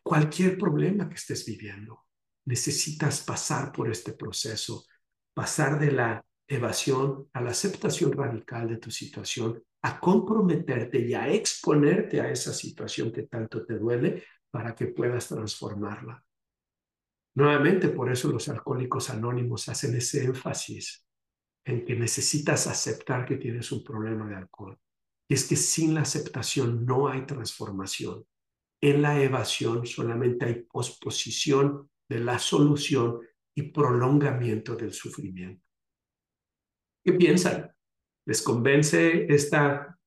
[0.03, 2.05] cualquier problema que estés viviendo,
[2.45, 4.85] necesitas pasar por este proceso,
[5.33, 11.29] pasar de la evasión a la aceptación radical de tu situación, a comprometerte y a
[11.29, 16.23] exponerte a esa situación que tanto te duele para que puedas transformarla.
[17.35, 21.07] Nuevamente, por eso los alcohólicos anónimos hacen ese énfasis
[21.63, 24.77] en que necesitas aceptar que tienes un problema de alcohol.
[25.29, 28.25] Y es que sin la aceptación no hay transformación.
[28.81, 33.21] En la evasión solamente hay posposición de la solución
[33.55, 35.70] y prolongamiento del sufrimiento.
[37.03, 37.71] ¿Qué piensan?
[38.25, 39.97] ¿Les convence esta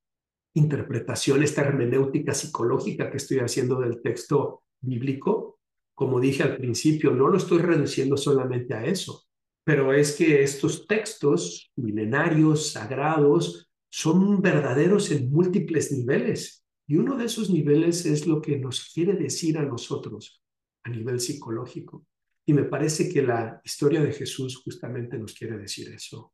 [0.54, 5.58] interpretación, esta hermenéutica psicológica que estoy haciendo del texto bíblico?
[5.94, 9.24] Como dije al principio, no lo estoy reduciendo solamente a eso,
[9.64, 16.64] pero es que estos textos milenarios, sagrados, son verdaderos en múltiples niveles.
[16.86, 20.42] Y uno de esos niveles es lo que nos quiere decir a nosotros
[20.84, 22.06] a nivel psicológico.
[22.46, 26.33] Y me parece que la historia de Jesús justamente nos quiere decir eso.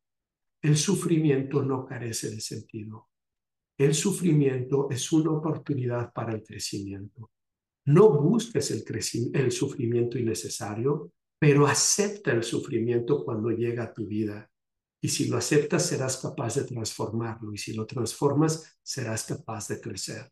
[0.63, 3.09] El sufrimiento no carece de sentido.
[3.79, 7.31] El sufrimiento es una oportunidad para el crecimiento.
[7.87, 14.51] No busques el, sufrimiento innecesario, pero acepta el sufrimiento cuando llega a tu vida.
[15.01, 17.55] Y si lo aceptas, serás capaz de transformarlo.
[17.55, 20.31] Y si lo transformas, serás capaz de crecer.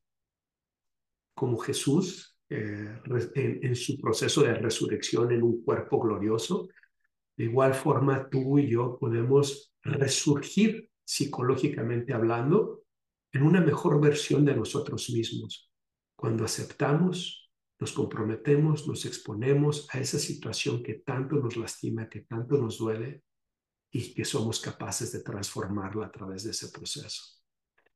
[1.35, 3.01] Como Jesús, eh,
[3.35, 6.69] en, su proceso de resurrección en un cuerpo glorioso,
[7.37, 12.83] de igual forma tú y yo podemos resurgir psicológicamente hablando
[13.33, 15.71] en una mejor versión de nosotros mismos.
[16.17, 22.59] Cuando aceptamos, nos comprometemos, nos exponemos a esa situación que tanto nos lastima, que tanto
[22.59, 23.23] nos duele
[23.91, 27.23] y que somos capaces de transformarla a través de ese proceso.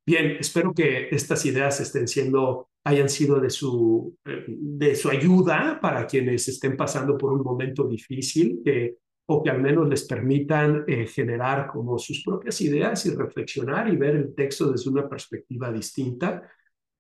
[0.05, 5.79] Bien, espero que estas ideas estén siendo, hayan sido de su, eh, de su ayuda
[5.81, 10.85] para quienes estén pasando por un momento difícil, que o que al menos les permitan
[10.87, 15.73] eh, generar como sus propias ideas y reflexionar y ver el texto desde una perspectiva
[15.73, 16.51] distinta.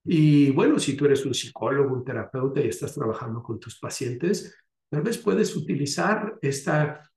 [0.05, 4.57] Y bueno, si tú eres un psicólogo, un terapeuta y estás trabajando con tus pacientes,
[4.89, 7.09] tal vez puedes utilizar esta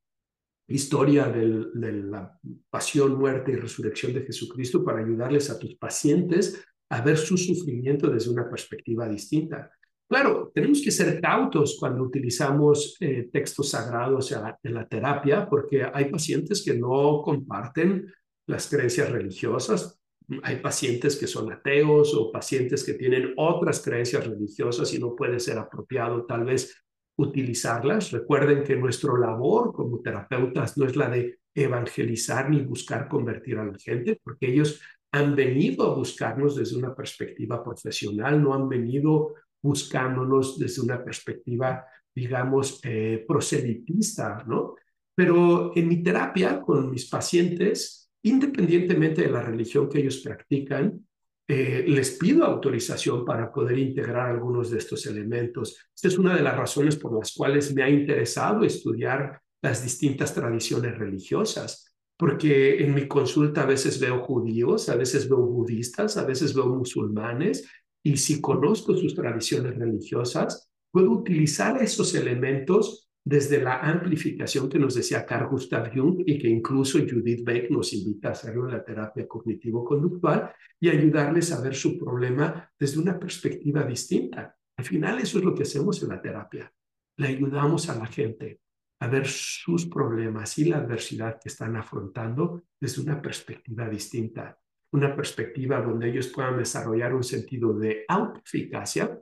[0.67, 2.39] historia de la
[2.69, 8.09] pasión, muerte y resurrección de Jesucristo para ayudarles a tus pacientes a ver su sufrimiento
[8.09, 9.71] desde una perspectiva distinta.
[10.07, 16.11] Claro, tenemos que ser cautos cuando utilizamos eh, textos sagrados en la, terapia, porque hay
[16.11, 18.13] pacientes que no comparten
[18.45, 19.99] las creencias religiosas,
[20.43, 25.39] hay pacientes que son ateos o pacientes que tienen otras creencias religiosas y no puede
[25.39, 26.83] ser apropiado tal vez
[27.17, 28.11] utilizarlas.
[28.11, 33.65] Recuerden que nuestra labor como terapeutas no es la de evangelizar ni buscar convertir a
[33.65, 34.81] la gente, porque ellos
[35.11, 39.35] han venido a buscarnos desde una perspectiva profesional, no han venido
[39.65, 44.75] buscándonos desde una perspectiva, digamos, eh, proselitista, ¿no?
[45.15, 51.03] Pero en mi terapia con mis pacientes, independientemente de la religión que ellos practican,
[51.47, 55.77] eh, les pido autorización para poder integrar algunos de estos elementos.
[55.95, 60.33] Esta es una de las razones por las cuales me ha interesado estudiar las distintas
[60.33, 66.25] tradiciones religiosas, porque en mi consulta a veces veo judíos, a veces veo budistas, a
[66.25, 67.67] veces veo musulmanes,
[68.05, 74.93] y si conozco sus tradiciones religiosas, puedo utilizar esos elementos desde la amplificación que nos
[74.93, 78.85] decía Carl Gustav Jung y que incluso Judith Beck nos invita a hacerlo en la
[78.85, 84.55] terapia cognitivo-conductual y ayudarles a ver su problema desde una perspectiva distinta.
[84.77, 86.71] Al final eso es lo que hacemos en la terapia.
[87.17, 88.59] Le ayudamos a la gente
[88.99, 94.59] a ver sus problemas y la adversidad que están afrontando desde una perspectiva distinta
[94.95, 99.19] una perspectiva donde ellos puedan desarrollar un sentido de autoeficacia,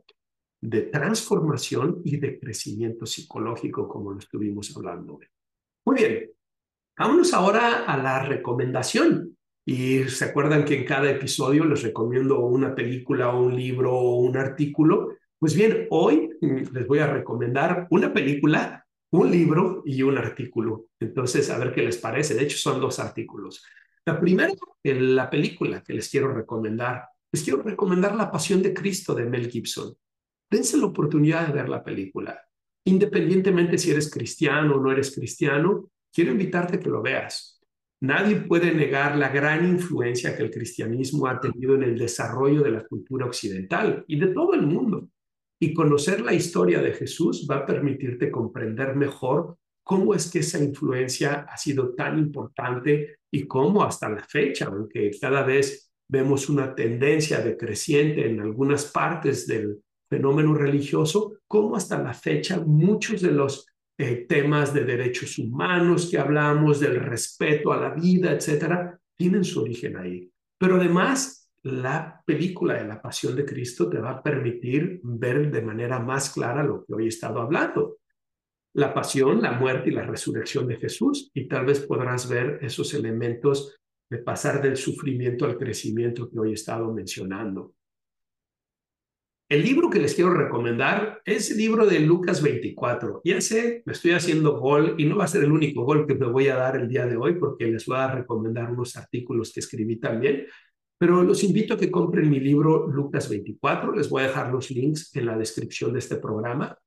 [0.62, 5.20] de transformación y de crecimiento psicológico, como lo estuvimos hablando.
[5.86, 6.32] Muy bien,
[6.98, 9.36] vámonos ahora a la recomendación.
[9.66, 14.18] Y se acuerdan que en cada episodio les recomiendo una película o un libro o
[14.18, 15.16] un artículo.
[15.40, 20.86] Pues bien, hoy mm, les voy a recomendar una película, un libro y un artículo.
[21.00, 22.36] Entonces, a ver qué les parece.
[22.36, 23.64] De hecho, son dos artículos.
[24.06, 24.52] La primera,
[24.84, 29.50] la película que les quiero recomendar, les quiero recomendar La Pasión de Cristo de Mel
[29.50, 29.96] Gibson.
[30.52, 32.40] Dense la oportunidad de ver la película.
[32.86, 37.62] Independientemente si eres cristiano o no eres cristiano, quiero invitarte a que lo veas.
[38.02, 42.72] Nadie puede negar la gran influencia que el cristianismo ha tenido en el desarrollo de
[42.72, 45.08] la cultura occidental y de todo el mundo.
[45.62, 50.64] Y conocer la historia de Jesús va a permitirte comprender mejor cómo es que esa
[50.64, 56.74] influencia ha sido tan importante y cómo hasta la fecha, aunque cada vez vemos una
[56.74, 63.66] tendencia decreciente en algunas partes del fenómeno religioso, como hasta la fecha muchos de los
[63.98, 69.62] eh, temas de derechos humanos que hablamos, del respeto a la vida, etcétera, tienen su
[69.62, 70.30] origen ahí.
[70.60, 75.62] Pero además, la película de la Pasión de Cristo te va a permitir ver de
[75.62, 77.98] manera más clara lo que hoy he estado hablando.
[78.76, 82.94] La pasión, la muerte y la resurrección de Jesús, y tal vez podrás ver esos
[82.94, 87.74] elementos de pasar del sufrimiento al crecimiento que hoy he estado mencionando.
[89.50, 93.22] El libro que les quiero recomendar es el libro de Lucas 24.
[93.24, 96.16] Ya sé, me estoy haciendo gol y no va a ser el único gol que
[96.16, 99.52] me voy a dar el día de hoy porque les voy a recomendar unos artículos
[99.54, 100.48] que escribí también,
[100.98, 103.94] pero los invito a que compren mi libro Lucas 24.
[103.94, 106.78] Les voy a dejar los links en la descripción de este programa.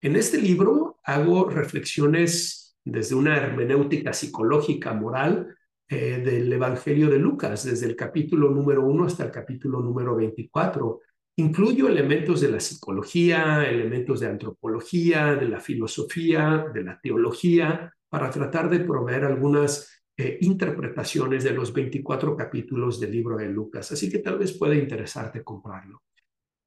[0.00, 5.56] En este libro hago reflexiones desde una hermenéutica psicológica moral
[5.88, 11.00] eh, del Evangelio de Lucas, desde el capítulo número 1 hasta el capítulo número 24
[11.38, 18.30] Incluyo elementos de la psicología, elementos de antropología, de la filosofía, de la teología, para
[18.30, 23.92] tratar de proveer algunas eh, interpretaciones de los 24 capítulos del libro de Lucas.
[23.92, 26.00] Así que tal vez pueda interesarte comprarlo.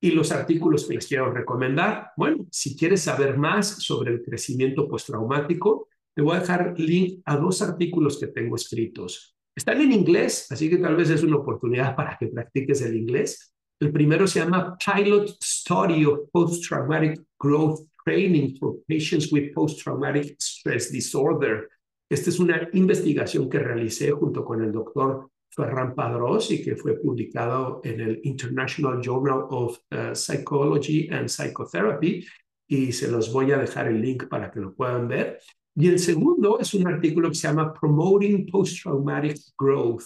[0.02, 4.88] Y los artículos que les quiero recomendar, bueno, si quieres saber más sobre el crecimiento
[4.88, 9.36] postraumático, te voy a dejar link a dos artículos que tengo escritos.
[9.56, 13.54] Están en inglés, así que tal vez es una oportunidad para que practiques el inglés.
[13.80, 20.92] El primero se llama Pilot Study of Post-Traumatic Growth Training for Patients with Post-Traumatic Stress
[20.92, 21.70] Disorder.
[22.10, 27.00] Esta es una investigación que realicé junto con el doctor Ferran Padrós y que fue
[27.00, 32.26] publicado en el International Journal of uh, Psychology and Psychotherapy
[32.68, 35.40] y se los voy a dejar el link para que lo puedan ver.
[35.76, 40.04] Y el segundo es un artículo que se llama Promoting Post-Traumatic Growth.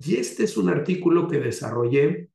[0.00, 2.30] Y este es un artículo que desarrollé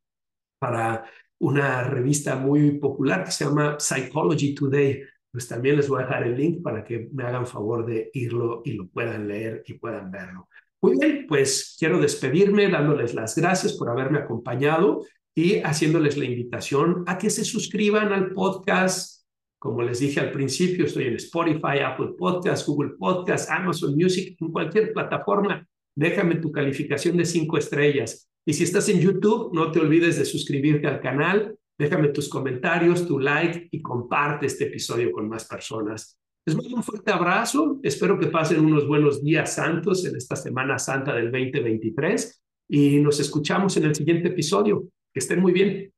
[0.60, 1.06] para
[1.40, 5.02] una revista muy popular que se llama Psychology Today.
[5.32, 8.64] Pues también les voy a dejar el link para que me hagan favor de irlo
[8.66, 10.50] y lo puedan leer y puedan verlo.
[10.82, 15.06] Muy bien, pues quiero despedirme dándoles las gracias por haberme acompañado
[15.36, 19.26] y haciéndoles la invitación a que se suscriban al podcast.
[19.58, 24.52] Como les dije al principio, estoy en Spotify, Apple Podcast, Google Podcast, Amazon Music, en
[24.52, 25.68] cualquier plataforma.
[25.96, 28.30] Déjame tu calificación de cinco estrellas.
[28.46, 33.06] Y si estás en YouTube, no te olvides de suscribirte al canal, déjame tus comentarios,
[33.06, 36.19] tu like y comparte este episodio con más personas.
[36.46, 40.80] Les mando un fuerte abrazo, espero que pasen unos buenos días santos en esta Semana
[40.80, 44.88] Santa del 2023 y nos escuchamos en el siguiente episodio.
[45.14, 45.92] Que estén muy bien.